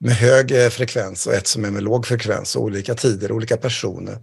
med 0.00 0.14
hög 0.14 0.72
frekvens 0.72 1.26
och 1.26 1.34
ett 1.34 1.46
som 1.46 1.64
är 1.64 1.70
med 1.70 1.82
låg 1.82 2.06
frekvens 2.06 2.56
och 2.56 2.62
olika 2.62 2.94
tider, 2.94 3.32
olika 3.32 3.56
personer 3.56 4.18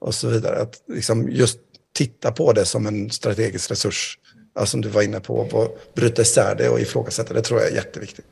och 0.00 0.14
så 0.14 0.28
vidare. 0.28 0.60
Att 0.60 0.74
liksom 0.92 1.28
just 1.30 1.58
titta 1.94 2.32
på 2.32 2.52
det 2.52 2.64
som 2.64 2.86
en 2.86 3.10
strategisk 3.10 3.70
resurs 3.70 4.18
som 4.64 4.80
du 4.80 4.88
var 4.88 5.02
inne 5.02 5.20
på, 5.20 5.44
på 5.44 5.68
bryta 5.94 6.22
isär 6.22 6.54
det 6.54 6.68
och 6.68 6.80
ifrågasätta 6.80 7.34
det 7.34 7.42
tror 7.42 7.60
jag 7.60 7.70
är 7.70 7.74
jätteviktigt. 7.74 8.26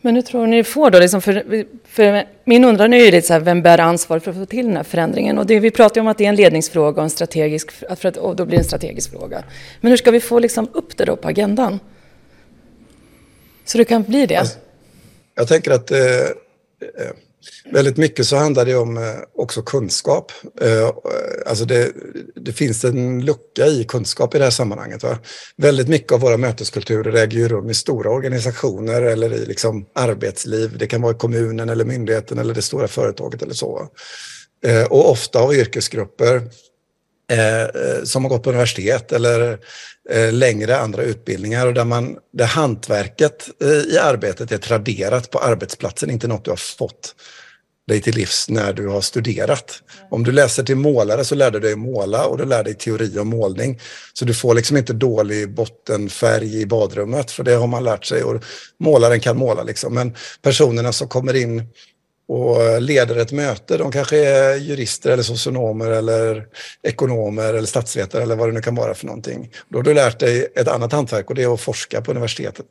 Men 0.00 0.14
hur 0.14 0.22
tror 0.22 0.46
ni 0.46 0.56
det 0.56 0.64
får 0.64 0.90
då? 0.90 0.98
Liksom 0.98 1.22
för, 1.22 1.66
för 1.88 2.26
min 2.44 2.64
undran 2.64 2.94
är 2.94 3.04
ju 3.04 3.10
lite 3.10 3.26
så 3.26 3.32
här, 3.32 3.40
vem 3.40 3.62
bär 3.62 3.78
ansvar 3.80 4.18
för 4.18 4.30
att 4.30 4.36
få 4.36 4.46
till 4.46 4.66
den 4.66 4.76
här 4.76 4.84
förändringen? 4.84 5.38
Och 5.38 5.46
det, 5.46 5.60
vi 5.60 5.70
pratar 5.70 5.96
ju 5.96 6.00
om 6.00 6.06
att 6.06 6.18
det 6.18 6.24
är 6.24 6.28
en 6.28 6.36
ledningsfråga 6.36 6.96
och, 6.96 7.04
en 7.04 7.10
strategisk, 7.10 7.70
för 7.70 8.06
att, 8.08 8.16
och 8.16 8.36
då 8.36 8.44
blir 8.44 8.56
det 8.56 8.60
en 8.60 8.64
strategisk 8.64 9.10
fråga. 9.10 9.44
Men 9.80 9.90
hur 9.90 9.96
ska 9.96 10.10
vi 10.10 10.20
få 10.20 10.38
liksom 10.38 10.68
upp 10.72 10.96
det 10.96 11.04
då 11.04 11.16
på 11.16 11.28
agendan? 11.28 11.80
Så 13.64 13.78
det 13.78 13.84
kan 13.84 14.02
bli 14.02 14.26
det? 14.26 14.36
Alltså, 14.36 14.58
jag 15.34 15.48
tänker 15.48 15.70
att 15.70 15.90
eh, 15.90 15.98
eh 15.98 17.10
Väldigt 17.72 17.96
mycket 17.96 18.26
så 18.26 18.36
handlar 18.36 18.64
det 18.64 18.74
om 18.74 18.96
eh, 18.96 19.02
också 19.34 19.62
kunskap. 19.62 20.32
Eh, 20.60 20.90
alltså 21.46 21.64
det, 21.64 21.92
det, 22.34 22.52
finns 22.52 22.84
en 22.84 23.24
lucka 23.24 23.66
i 23.66 23.84
kunskap 23.84 24.34
i 24.34 24.38
det 24.38 24.44
här 24.44 24.50
sammanhanget. 24.50 25.02
Va? 25.02 25.18
Väldigt 25.56 25.88
mycket 25.88 26.12
av 26.12 26.20
våra 26.20 26.36
möteskulturer 26.36 27.12
äger 27.12 27.38
ju 27.38 27.48
rum 27.48 27.70
i 27.70 27.74
stora 27.74 28.10
organisationer 28.10 29.02
eller 29.02 29.32
i 29.32 29.46
liksom 29.46 29.86
arbetsliv. 29.94 30.78
Det 30.78 30.86
kan 30.86 31.02
vara 31.02 31.14
i 31.14 31.18
kommunen 31.18 31.68
eller 31.68 31.84
myndigheten 31.84 32.38
eller 32.38 32.54
det 32.54 32.62
stora 32.62 32.88
företaget 32.88 33.42
eller 33.42 33.54
så. 33.54 33.88
Eh, 34.66 34.84
och 34.84 35.10
ofta 35.10 35.38
av 35.38 35.54
yrkesgrupper 35.54 36.42
som 38.04 38.24
har 38.24 38.28
gått 38.28 38.42
på 38.42 38.50
universitet 38.50 39.12
eller 39.12 39.58
längre 40.30 40.78
andra 40.78 41.02
utbildningar 41.02 41.66
och 41.66 41.74
där, 41.74 41.84
man, 41.84 42.16
där 42.32 42.46
hantverket 42.46 43.48
i 43.90 43.98
arbetet 43.98 44.52
är 44.52 44.58
traderat 44.58 45.30
på 45.30 45.38
arbetsplatsen, 45.38 46.10
inte 46.10 46.28
något 46.28 46.44
du 46.44 46.50
har 46.50 46.56
fått 46.56 47.14
dig 47.88 48.00
till 48.00 48.14
livs 48.14 48.48
när 48.48 48.72
du 48.72 48.88
har 48.88 49.00
studerat. 49.00 49.82
Om 50.10 50.24
du 50.24 50.32
läser 50.32 50.62
till 50.62 50.76
målare 50.76 51.24
så 51.24 51.34
lär 51.34 51.50
du 51.50 51.60
dig 51.60 51.76
måla 51.76 52.26
och 52.26 52.38
du 52.38 52.44
lär 52.44 52.64
dig 52.64 52.74
teori 52.74 53.18
om 53.18 53.28
målning. 53.28 53.80
Så 54.12 54.24
du 54.24 54.34
får 54.34 54.54
liksom 54.54 54.76
inte 54.76 54.92
dålig 54.92 55.54
bottenfärg 55.54 56.60
i 56.60 56.66
badrummet 56.66 57.30
för 57.30 57.42
det 57.44 57.54
har 57.54 57.66
man 57.66 57.84
lärt 57.84 58.04
sig 58.04 58.22
och 58.24 58.44
målaren 58.80 59.20
kan 59.20 59.36
måla 59.36 59.62
liksom. 59.62 59.94
Men 59.94 60.14
personerna 60.42 60.92
som 60.92 61.08
kommer 61.08 61.34
in 61.34 61.62
och 62.28 62.82
leder 62.82 63.16
ett 63.16 63.32
möte, 63.32 63.76
de 63.76 63.92
kanske 63.92 64.18
är 64.18 64.56
jurister 64.56 65.10
eller 65.10 65.22
socionomer 65.22 65.90
eller 65.90 66.46
ekonomer 66.82 67.54
eller 67.54 67.66
statsvetare 67.66 68.22
eller 68.22 68.36
vad 68.36 68.48
det 68.48 68.52
nu 68.52 68.60
kan 68.60 68.74
vara 68.74 68.94
för 68.94 69.06
någonting. 69.06 69.52
Då 69.68 69.78
har 69.78 69.82
du 69.82 69.94
lärt 69.94 70.18
dig 70.20 70.52
ett 70.54 70.68
annat 70.68 70.92
hantverk 70.92 71.28
och 71.28 71.34
det 71.34 71.42
är 71.42 71.54
att 71.54 71.60
forska 71.60 72.02
på 72.02 72.10
universitetet. 72.10 72.66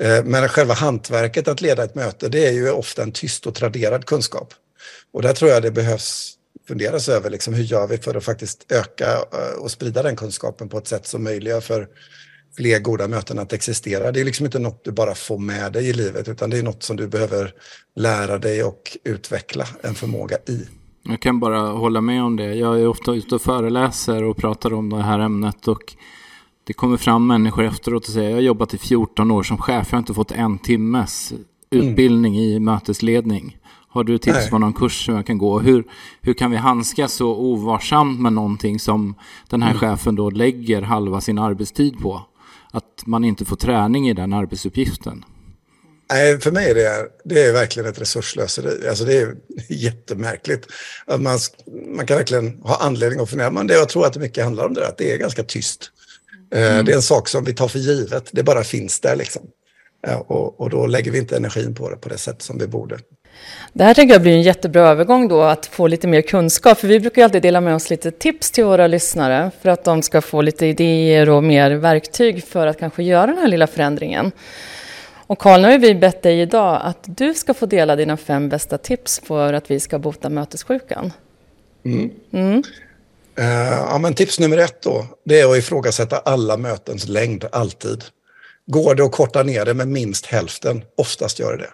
Eh, 0.00 0.24
men 0.24 0.48
själva 0.48 0.74
hantverket 0.74 1.48
att 1.48 1.60
leda 1.60 1.84
ett 1.84 1.94
möte, 1.94 2.28
det 2.28 2.46
är 2.46 2.52
ju 2.52 2.70
ofta 2.70 3.02
en 3.02 3.12
tyst 3.12 3.46
och 3.46 3.54
traderad 3.54 4.04
kunskap. 4.04 4.54
Och 5.12 5.22
där 5.22 5.32
tror 5.32 5.50
jag 5.50 5.62
det 5.62 5.70
behövs 5.70 6.34
funderas 6.68 7.08
över 7.08 7.30
liksom, 7.30 7.54
hur 7.54 7.64
gör 7.64 7.86
vi 7.86 7.98
för 7.98 8.14
att 8.14 8.24
faktiskt 8.24 8.72
öka 8.72 9.12
eh, 9.32 9.58
och 9.58 9.70
sprida 9.70 10.02
den 10.02 10.16
kunskapen 10.16 10.68
på 10.68 10.78
ett 10.78 10.86
sätt 10.88 11.06
som 11.06 11.24
möjliggör 11.24 11.60
för 11.60 11.88
fler 12.58 12.78
goda 12.78 13.08
möten 13.08 13.38
att 13.38 13.52
existera. 13.52 14.12
Det 14.12 14.20
är 14.20 14.24
liksom 14.24 14.46
inte 14.46 14.58
något 14.58 14.84
du 14.84 14.92
bara 14.92 15.14
får 15.14 15.38
med 15.38 15.72
dig 15.72 15.88
i 15.88 15.92
livet 15.92 16.28
utan 16.28 16.50
det 16.50 16.58
är 16.58 16.62
något 16.62 16.82
som 16.82 16.96
du 16.96 17.08
behöver 17.08 17.52
lära 17.96 18.38
dig 18.38 18.64
och 18.64 18.98
utveckla 19.04 19.64
en 19.82 19.94
förmåga 19.94 20.36
i. 20.36 20.66
Jag 21.02 21.20
kan 21.20 21.40
bara 21.40 21.60
hålla 21.60 22.00
med 22.00 22.22
om 22.22 22.36
det. 22.36 22.54
Jag 22.54 22.80
är 22.80 22.86
ofta 22.86 23.12
ute 23.14 23.34
och 23.34 23.42
föreläser 23.42 24.24
och 24.24 24.36
pratar 24.36 24.72
om 24.72 24.90
det 24.90 25.02
här 25.02 25.18
ämnet 25.18 25.68
och 25.68 25.94
det 26.64 26.72
kommer 26.72 26.96
fram 26.96 27.26
människor 27.26 27.64
efteråt 27.64 28.06
och 28.06 28.12
säger 28.12 28.28
jag 28.28 28.36
har 28.36 28.42
jobbat 28.42 28.74
i 28.74 28.78
14 28.78 29.30
år 29.30 29.42
som 29.42 29.58
chef, 29.58 29.88
jag 29.90 29.96
har 29.96 29.98
inte 29.98 30.14
fått 30.14 30.32
en 30.32 30.58
timmes 30.58 31.32
utbildning 31.70 32.36
mm. 32.36 32.48
i 32.48 32.60
mötesledning. 32.60 33.58
Har 33.88 34.04
du 34.04 34.18
tips 34.18 34.36
Nej. 34.36 34.50
på 34.50 34.58
någon 34.58 34.72
kurs 34.72 35.06
som 35.06 35.14
jag 35.14 35.26
kan 35.26 35.38
gå? 35.38 35.60
Hur, 35.60 35.84
hur 36.20 36.34
kan 36.34 36.50
vi 36.50 36.56
handskas 36.56 37.12
så 37.12 37.36
ovarsamt 37.36 38.20
med 38.20 38.32
någonting 38.32 38.78
som 38.78 39.14
den 39.48 39.62
här 39.62 39.70
mm. 39.70 39.80
chefen 39.80 40.14
då 40.14 40.30
lägger 40.30 40.82
halva 40.82 41.20
sin 41.20 41.38
arbetstid 41.38 41.98
på? 41.98 42.22
Att 42.72 43.06
man 43.06 43.24
inte 43.24 43.44
får 43.44 43.56
träning 43.56 44.08
i 44.08 44.14
den 44.14 44.32
arbetsuppgiften. 44.32 45.24
Nej, 46.10 46.40
för 46.40 46.50
mig 46.50 46.70
är 46.70 46.74
det, 46.74 47.06
det 47.24 47.42
är 47.42 47.52
verkligen 47.52 47.88
ett 47.88 48.00
resurslöseri. 48.00 48.88
Alltså 48.88 49.04
det 49.04 49.16
är 49.16 49.34
jättemärkligt. 49.68 50.66
Att 51.06 51.20
man, 51.20 51.38
man 51.96 52.06
kan 52.06 52.16
verkligen 52.16 52.58
ha 52.62 52.76
anledning 52.76 53.20
att 53.20 53.30
fundera. 53.30 53.50
Men 53.50 53.66
det, 53.66 53.74
jag 53.74 53.88
tror 53.88 54.06
att 54.06 54.12
det 54.12 54.20
mycket 54.20 54.44
handlar 54.44 54.66
om 54.66 54.74
det, 54.74 54.86
att 54.86 54.98
det 54.98 55.12
är 55.12 55.18
ganska 55.18 55.42
tyst. 55.42 55.90
Eh, 56.54 56.72
mm. 56.72 56.84
Det 56.84 56.92
är 56.92 56.96
en 56.96 57.02
sak 57.02 57.28
som 57.28 57.44
vi 57.44 57.54
tar 57.54 57.68
för 57.68 57.78
givet, 57.78 58.28
det 58.32 58.42
bara 58.42 58.64
finns 58.64 59.00
där 59.00 59.16
liksom. 59.16 59.42
Och, 60.26 60.60
och, 60.60 60.70
då 60.70 60.86
lägger 60.86 61.10
vi 61.10 61.18
inte 61.18 61.36
energin 61.36 61.74
på 61.74 61.90
det 61.90 61.96
på 61.96 62.08
det 62.08 62.18
sätt 62.18 62.42
som 62.42 62.58
vi 62.58 62.66
borde. 62.66 62.98
Det 63.72 63.84
här 63.84 63.94
tänker 63.94 64.14
jag 64.14 64.22
blir 64.22 64.32
en 64.32 64.42
jättebra 64.42 64.88
övergång 64.88 65.28
då, 65.28 65.42
att 65.42 65.66
få 65.66 65.86
lite 65.86 66.06
mer 66.06 66.22
kunskap. 66.22 66.78
För 66.78 66.88
vi 66.88 67.00
brukar 67.00 67.22
ju 67.22 67.24
alltid 67.24 67.42
dela 67.42 67.60
med 67.60 67.74
oss 67.74 67.90
lite 67.90 68.10
tips 68.10 68.50
till 68.50 68.64
våra 68.64 68.86
lyssnare 68.86 69.50
för 69.62 69.68
att 69.68 69.84
de 69.84 70.02
ska 70.02 70.20
få 70.20 70.42
lite 70.42 70.66
idéer 70.66 71.28
och 71.28 71.44
mer 71.44 71.70
verktyg 71.70 72.44
för 72.44 72.66
att 72.66 72.78
kanske 72.78 73.02
göra 73.02 73.26
den 73.26 73.38
här 73.38 73.48
lilla 73.48 73.66
förändringen. 73.66 74.32
Och 75.26 75.38
Karl, 75.38 75.60
nu 75.60 75.70
har 75.70 75.78
vi 75.78 75.94
bett 75.94 76.22
dig 76.22 76.40
idag 76.40 76.80
att 76.84 76.98
du 77.02 77.34
ska 77.34 77.54
få 77.54 77.66
dela 77.66 77.96
dina 77.96 78.16
fem 78.16 78.48
bästa 78.48 78.78
tips 78.78 79.20
för 79.24 79.52
att 79.52 79.70
vi 79.70 79.80
ska 79.80 79.98
bota 79.98 80.28
mötessjukan. 80.28 81.12
Mm. 81.84 82.10
Mm. 82.32 82.62
Uh, 83.38 83.44
ja, 83.90 83.98
men 83.98 84.14
tips 84.14 84.40
nummer 84.40 84.58
ett 84.58 84.82
då, 84.82 85.06
det 85.24 85.40
är 85.40 85.50
att 85.50 85.58
ifrågasätta 85.58 86.18
alla 86.18 86.56
mötens 86.56 87.08
längd, 87.08 87.44
alltid. 87.52 88.04
Går 88.72 88.94
det 88.94 89.04
att 89.04 89.12
korta 89.12 89.42
ner 89.42 89.64
det 89.64 89.74
med 89.74 89.88
minst 89.88 90.26
hälften? 90.26 90.84
Oftast 90.96 91.38
gör 91.38 91.56
det 91.56 91.64
det. 91.64 91.72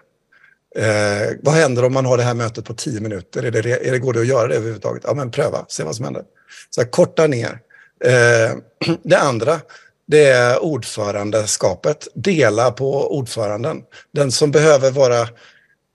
Eh, 0.75 1.31
vad 1.41 1.53
händer 1.53 1.85
om 1.85 1.93
man 1.93 2.05
har 2.05 2.17
det 2.17 2.23
här 2.23 2.33
mötet 2.33 2.65
på 2.65 2.73
tio 2.73 3.01
minuter? 3.01 3.43
Är 3.43 3.51
det, 3.51 3.87
är 3.87 3.91
det, 3.91 3.99
går 3.99 4.13
det 4.13 4.19
att 4.19 4.27
göra 4.27 4.47
det 4.47 4.55
överhuvudtaget? 4.55 5.03
Ja, 5.05 5.13
men 5.13 5.31
pröva, 5.31 5.65
se 5.67 5.83
vad 5.83 5.95
som 5.95 6.05
händer. 6.05 6.23
Så 6.69 6.81
här, 6.81 6.89
korta 6.89 7.27
ner. 7.27 7.59
Eh, 8.05 8.57
det 9.03 9.17
andra, 9.17 9.61
det 10.07 10.25
är 10.25 10.63
ordförandeskapet. 10.63 12.07
Dela 12.15 12.71
på 12.71 13.17
ordföranden. 13.17 13.81
Den 14.11 14.31
som 14.31 14.51
behöver 14.51 14.91
vara 14.91 15.27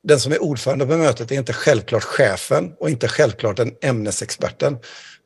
den 0.03 0.21
som 0.21 0.33
är 0.33 0.43
ordförande 0.43 0.87
på 0.87 0.97
mötet 0.97 1.33
är 1.33 1.37
inte 1.37 1.53
självklart 1.53 2.05
chefen 2.05 2.73
och 2.81 2.91
inte 2.91 3.09
självklart 3.09 3.57
den 3.57 3.73
ämnesexperten. 3.83 4.79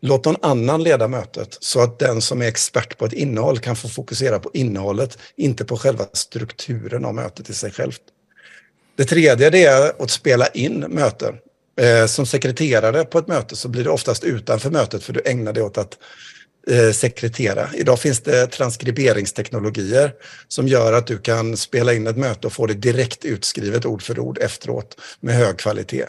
Låt 0.07 0.25
någon 0.25 0.37
annan 0.43 0.83
leda 0.83 1.09
mötet 1.09 1.59
så 1.61 1.81
att 1.81 1.99
den 1.99 2.21
som 2.21 2.43
är 2.43 2.47
expert 2.47 2.99
på 2.99 3.05
ett 3.05 3.13
innehåll 3.13 3.59
kan 3.59 3.77
få 3.77 3.89
fokusera 3.89 4.39
på 4.39 4.51
innehållet, 4.55 5.19
inte 5.37 5.65
på 5.65 5.77
själva 5.77 6.07
strukturen 6.13 7.05
av 7.05 7.15
mötet 7.15 7.51
i 7.51 7.55
sig 7.55 7.71
självt. 7.71 8.01
Det 8.97 9.05
tredje 9.05 9.51
det 9.51 9.65
är 9.65 10.03
att 10.03 10.11
spela 10.11 10.47
in 10.47 10.79
möten. 10.89 11.35
Eh, 11.81 12.07
som 12.07 12.27
sekreterare 12.27 13.05
på 13.05 13.19
ett 13.19 13.29
möte 13.29 13.57
så 13.57 13.69
blir 13.69 13.85
det 13.85 13.91
oftast 13.91 14.25
utanför 14.25 14.71
mötet 14.71 15.05
för 15.05 15.13
du 15.13 15.23
ägnar 15.25 15.53
dig 15.53 15.63
åt 15.63 15.79
att 15.79 15.99
eh, 16.71 16.91
sekretera. 16.91 17.69
Idag 17.75 17.99
finns 17.99 18.21
det 18.21 18.47
transkriberingsteknologier 18.47 20.13
som 20.49 20.69
gör 20.69 20.93
att 20.93 21.07
du 21.07 21.19
kan 21.19 21.57
spela 21.57 21.95
in 21.95 22.07
ett 22.07 22.17
möte 22.17 22.47
och 22.47 22.53
få 22.53 22.67
det 22.67 22.75
direkt 22.75 23.25
utskrivet 23.25 23.87
ord 23.87 24.03
för 24.03 24.19
ord 24.19 24.39
efteråt 24.39 25.01
med 25.21 25.35
hög 25.35 25.59
kvalitet. 25.59 26.07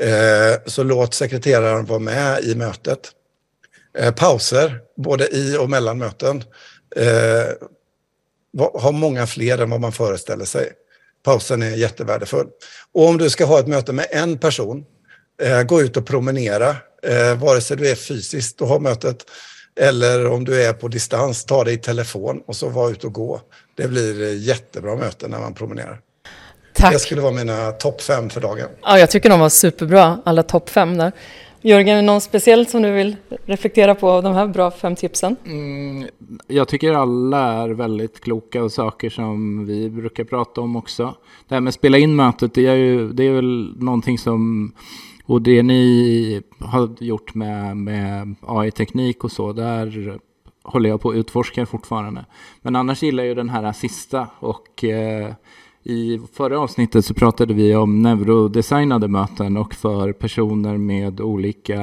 Eh, 0.00 0.60
så 0.66 0.82
låt 0.82 1.14
sekreteraren 1.14 1.84
vara 1.84 1.98
med 1.98 2.44
i 2.44 2.54
mötet. 2.54 3.10
Eh, 3.98 4.14
pauser, 4.14 4.80
både 4.96 5.28
i 5.28 5.56
och 5.56 5.70
mellan 5.70 5.98
möten, 5.98 6.44
eh, 6.96 7.52
har 8.74 8.92
många 8.92 9.26
fler 9.26 9.58
än 9.58 9.70
vad 9.70 9.80
man 9.80 9.92
föreställer 9.92 10.44
sig. 10.44 10.72
Pausen 11.24 11.62
är 11.62 11.70
jättevärdefull. 11.70 12.46
Och 12.92 13.08
om 13.08 13.18
du 13.18 13.30
ska 13.30 13.44
ha 13.44 13.60
ett 13.60 13.66
möte 13.66 13.92
med 13.92 14.06
en 14.10 14.38
person, 14.38 14.84
eh, 15.42 15.62
gå 15.62 15.82
ut 15.82 15.96
och 15.96 16.06
promenera, 16.06 16.76
eh, 17.02 17.34
vare 17.38 17.60
sig 17.60 17.76
du 17.76 17.90
är 17.90 17.94
fysiskt 17.94 18.60
och 18.60 18.68
har 18.68 18.80
mötet 18.80 19.24
eller 19.80 20.26
om 20.26 20.44
du 20.44 20.62
är 20.62 20.72
på 20.72 20.88
distans, 20.88 21.44
ta 21.44 21.64
dig 21.64 21.74
i 21.74 21.78
telefon 21.78 22.42
och 22.46 22.56
så 22.56 22.68
var 22.68 22.90
ute 22.90 23.06
och 23.06 23.12
gå. 23.12 23.40
Det 23.76 23.88
blir 23.88 24.22
eh, 24.22 24.38
jättebra 24.38 24.96
möten 24.96 25.30
när 25.30 25.38
man 25.38 25.54
promenerar. 25.54 26.00
Tack. 26.78 26.92
Det 26.92 26.98
skulle 26.98 27.20
vara 27.20 27.32
mina 27.32 27.72
topp 27.72 28.02
fem 28.02 28.30
för 28.30 28.40
dagen. 28.40 28.68
Ja, 28.82 28.98
jag 28.98 29.10
tycker 29.10 29.30
de 29.30 29.40
var 29.40 29.48
superbra, 29.48 30.20
alla 30.24 30.42
topp 30.42 30.70
fem 30.70 30.96
där. 30.96 31.12
Jörgen, 31.60 32.06
någon 32.06 32.20
speciellt 32.20 32.70
som 32.70 32.82
du 32.82 32.92
vill 32.92 33.16
reflektera 33.46 33.94
på 33.94 34.10
av 34.10 34.22
de 34.22 34.34
här 34.34 34.46
bra 34.46 34.70
fem 34.70 34.96
tipsen? 34.96 35.36
Mm, 35.46 36.08
jag 36.46 36.68
tycker 36.68 36.92
alla 36.92 37.38
är 37.38 37.68
väldigt 37.68 38.20
kloka 38.20 38.62
och 38.62 38.72
saker 38.72 39.10
som 39.10 39.66
vi 39.66 39.90
brukar 39.90 40.24
prata 40.24 40.60
om 40.60 40.76
också. 40.76 41.14
Det 41.48 41.54
här 41.54 41.60
med 41.60 41.68
att 41.68 41.74
spela 41.74 41.98
in 41.98 42.16
mötet, 42.16 42.54
det 42.54 42.66
är 42.66 42.74
ju 42.74 43.12
det 43.12 43.24
är 43.24 43.32
väl 43.32 43.74
någonting 43.78 44.18
som 44.18 44.72
och 45.24 45.42
det 45.42 45.62
ni 45.62 46.42
har 46.60 46.90
gjort 47.00 47.34
med, 47.34 47.76
med 47.76 48.34
AI-teknik 48.46 49.24
och 49.24 49.32
så, 49.32 49.52
där 49.52 50.18
håller 50.62 50.90
jag 50.90 51.00
på 51.00 51.10
att 51.10 51.16
utforska 51.16 51.66
fortfarande. 51.66 52.24
Men 52.62 52.76
annars 52.76 53.02
gillar 53.02 53.22
jag 53.22 53.28
ju 53.28 53.34
den 53.34 53.48
här 53.48 53.72
sista 53.72 54.28
och 54.38 54.84
eh, 54.84 55.32
i 55.82 56.20
förra 56.32 56.60
avsnittet 56.60 57.04
så 57.04 57.14
pratade 57.14 57.54
vi 57.54 57.76
om 57.76 58.02
neurodesignade 58.02 59.08
möten 59.08 59.56
och 59.56 59.74
för 59.74 60.12
personer 60.12 60.76
med 60.76 61.20
olika 61.20 61.82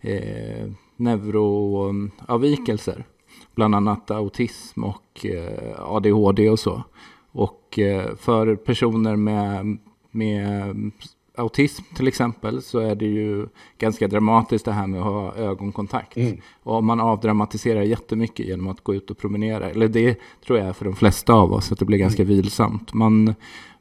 eh, 0.00 0.70
neuroavvikelser. 0.96 3.04
Bland 3.54 3.74
annat 3.74 4.10
autism 4.10 4.84
och 4.84 5.26
eh, 5.26 5.74
ADHD 5.78 6.50
och 6.50 6.58
så. 6.58 6.82
Och 7.32 7.78
eh, 7.78 8.16
för 8.16 8.56
personer 8.56 9.16
med, 9.16 9.78
med 10.10 10.76
autism 11.36 11.82
till 11.94 12.08
exempel 12.08 12.62
så 12.62 12.78
är 12.78 12.94
det 12.94 13.06
ju 13.06 13.46
ganska 13.78 14.08
dramatiskt 14.08 14.64
det 14.64 14.72
här 14.72 14.86
med 14.86 15.00
att 15.00 15.06
ha 15.06 15.34
ögonkontakt. 15.34 16.16
Mm. 16.16 16.40
Och 16.62 16.84
man 16.84 17.00
avdramatiserar 17.00 17.82
jättemycket 17.82 18.46
genom 18.46 18.68
att 18.68 18.84
gå 18.84 18.94
ut 18.94 19.10
och 19.10 19.18
promenera. 19.18 19.70
Eller 19.70 19.88
det 19.88 20.18
tror 20.46 20.58
jag 20.58 20.68
är 20.68 20.72
för 20.72 20.84
de 20.84 20.96
flesta 20.96 21.32
av 21.32 21.52
oss, 21.52 21.72
att 21.72 21.78
det 21.78 21.84
blir 21.84 21.98
ganska 21.98 22.22
mm. 22.22 22.36
vilsamt. 22.36 22.94
Man 22.94 23.34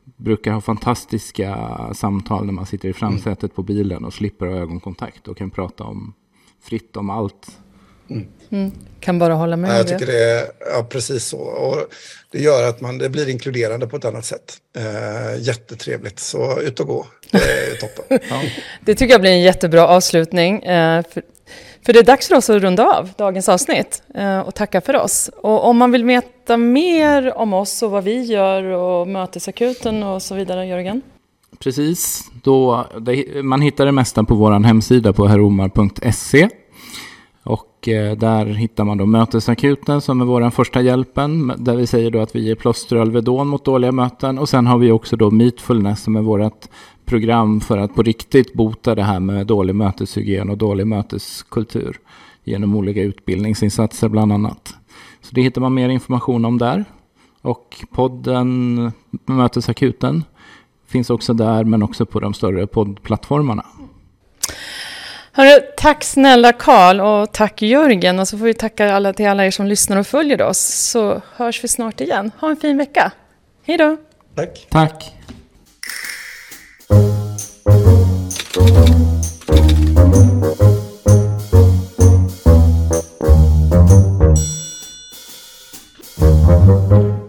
brukar 0.03 0.53
ha 0.53 0.61
fantastiska 0.61 1.77
samtal 1.93 2.45
när 2.45 2.53
man 2.53 2.65
sitter 2.65 2.89
i 2.89 2.93
framsätet 2.93 3.43
mm. 3.43 3.55
på 3.55 3.63
bilen 3.63 4.05
och 4.05 4.13
slipper 4.13 4.45
ha 4.45 4.55
ögonkontakt 4.55 5.27
och 5.27 5.37
kan 5.37 5.49
prata 5.49 5.83
om 5.83 6.13
fritt 6.61 6.97
om 6.97 7.09
allt 7.09 7.59
Mm. 8.12 8.28
Mm. 8.52 8.71
Kan 9.00 9.19
bara 9.19 9.34
hålla 9.34 9.58
med. 9.58 9.71
Ja, 9.71 9.78
jag 9.78 9.88
tycker 9.88 10.06
det 10.06 10.24
är 10.24 10.45
ja, 10.74 10.84
precis 10.89 11.26
så. 11.26 11.38
Och 11.38 11.78
det 12.32 12.39
gör 12.39 12.69
att 12.69 12.82
man, 12.82 12.97
det 12.97 13.10
blir 13.10 13.30
inkluderande 13.30 13.88
på 13.88 13.97
ett 13.97 14.06
annat 14.06 14.26
sätt. 14.26 14.58
Eh, 14.78 15.41
jättetrevligt, 15.41 16.19
så 16.19 16.62
ut 16.62 16.80
och 16.80 16.88
gå. 16.88 17.06
Det 17.32 17.38
är 17.38 17.76
toppen. 17.76 18.19
ja. 18.30 18.41
Det 18.86 18.95
tycker 18.95 19.13
jag 19.13 19.21
blir 19.21 19.32
en 19.32 19.41
jättebra 19.41 19.88
avslutning. 19.88 20.63
Eh, 20.63 21.04
för, 21.10 21.24
för, 21.86 21.93
det 21.93 22.00
är 22.00 22.04
dags 22.04 22.28
för 22.28 22.36
oss 22.36 22.50
att 22.50 22.62
runda 22.62 22.97
av 22.97 23.10
dagens 23.17 23.50
avsnitt 23.50 24.04
eh, 24.15 24.39
och 24.39 24.56
tacka 24.56 24.82
för 24.82 24.95
oss. 24.95 25.30
Och 25.36 25.65
om 25.65 25.78
man 25.78 25.91
vill 25.91 26.06
veta 26.06 26.58
mer 26.58 27.38
om 27.38 27.54
oss 27.54 27.84
och 27.84 27.91
vad 27.91 28.04
vi 28.04 28.21
gör 28.21 28.63
och 28.63 29.08
mötesakuten 29.08 30.04
och 30.04 30.21
så 30.21 30.36
vidare, 30.36 30.65
Jörgen? 30.65 31.02
Precis, 31.60 32.32
då, 32.43 32.88
det, 33.02 33.43
man 33.43 33.62
hittar 33.62 33.86
det 33.86 33.91
mesta 33.91 34.24
på 34.24 34.36
vår 34.36 34.52
hemsida 34.52 35.13
på 35.13 35.28
heromar.se. 35.28 36.50
Och 37.43 37.88
eh, 37.88 38.17
där 38.17 38.45
hittar 38.45 38.84
man 38.84 38.97
då 38.97 39.06
mötesakuten 39.06 40.01
som 40.01 40.21
är 40.21 40.25
vår 40.25 40.49
första 40.49 40.82
hjälpen. 40.82 41.54
Där 41.58 41.75
vi 41.75 41.88
säger 41.88 42.12
då 42.12 42.19
att 42.19 42.36
vi 42.36 42.47
ger 42.47 42.56
plåster 42.56 42.95
och 42.95 43.01
Alvedon 43.01 43.47
mot 43.47 43.65
dåliga 43.65 43.91
möten. 43.91 44.39
Och 44.39 44.49
sen 44.49 44.67
har 44.67 44.77
vi 44.77 44.91
också 44.91 45.15
då 45.15 45.32
Meetfulness 45.32 46.04
som 46.04 46.15
är 46.15 46.21
vårt 46.21 46.67
program 47.06 47.62
för 47.62 47.77
att 47.77 47.95
på 47.95 48.04
riktigt 48.04 48.54
bota 48.54 48.95
det 48.95 49.04
här 49.04 49.19
med 49.19 49.47
dålig 49.47 49.75
möteshygien 49.75 50.49
och 50.49 50.58
dålig 50.58 50.88
möteskultur. 50.88 51.99
Genom 52.43 52.75
olika 52.75 53.01
utbildningsinsatser 53.01 54.10
bland 54.10 54.34
annat. 54.34 54.75
Så 55.21 55.36
det 55.36 55.41
hittar 55.41 55.62
man 55.62 55.73
mer 55.73 55.89
information 55.89 56.45
om 56.45 56.58
där. 56.58 56.86
Och 57.41 57.86
podden 57.91 58.91
Mötesakuten 59.25 60.23
finns 60.88 61.10
också 61.10 61.34
där 61.34 61.63
men 61.63 61.84
också 61.84 62.06
på 62.06 62.19
de 62.19 62.34
större 62.34 62.67
poddplattformarna. 62.67 63.65
Hörru, 65.34 65.62
tack 65.78 66.04
snälla 66.04 66.54
Karl 66.54 67.00
och 67.00 67.32
tack 67.32 67.62
Jörgen 67.62 68.20
och 68.20 68.28
så 68.28 68.38
får 68.38 68.46
vi 68.46 68.54
tacka 68.54 68.94
alla 68.94 69.13
till 69.13 69.28
alla 69.28 69.46
er 69.46 69.52
som 69.52 69.65
lyssnar 69.65 69.98
och 69.98 70.08
följer 70.08 70.41
oss 70.41 70.60
så 70.60 71.22
hörs 71.36 71.63
vi 71.63 71.67
snart 71.67 72.02
igen. 72.02 72.32
Ha 72.39 72.50
en 72.50 72.58
fin 72.58 72.78
vecka. 72.78 73.12
Hej 73.63 73.78
då! 73.78 73.98
Tack! 74.36 74.67
Tack! 74.70 75.13
Thank 86.91 87.20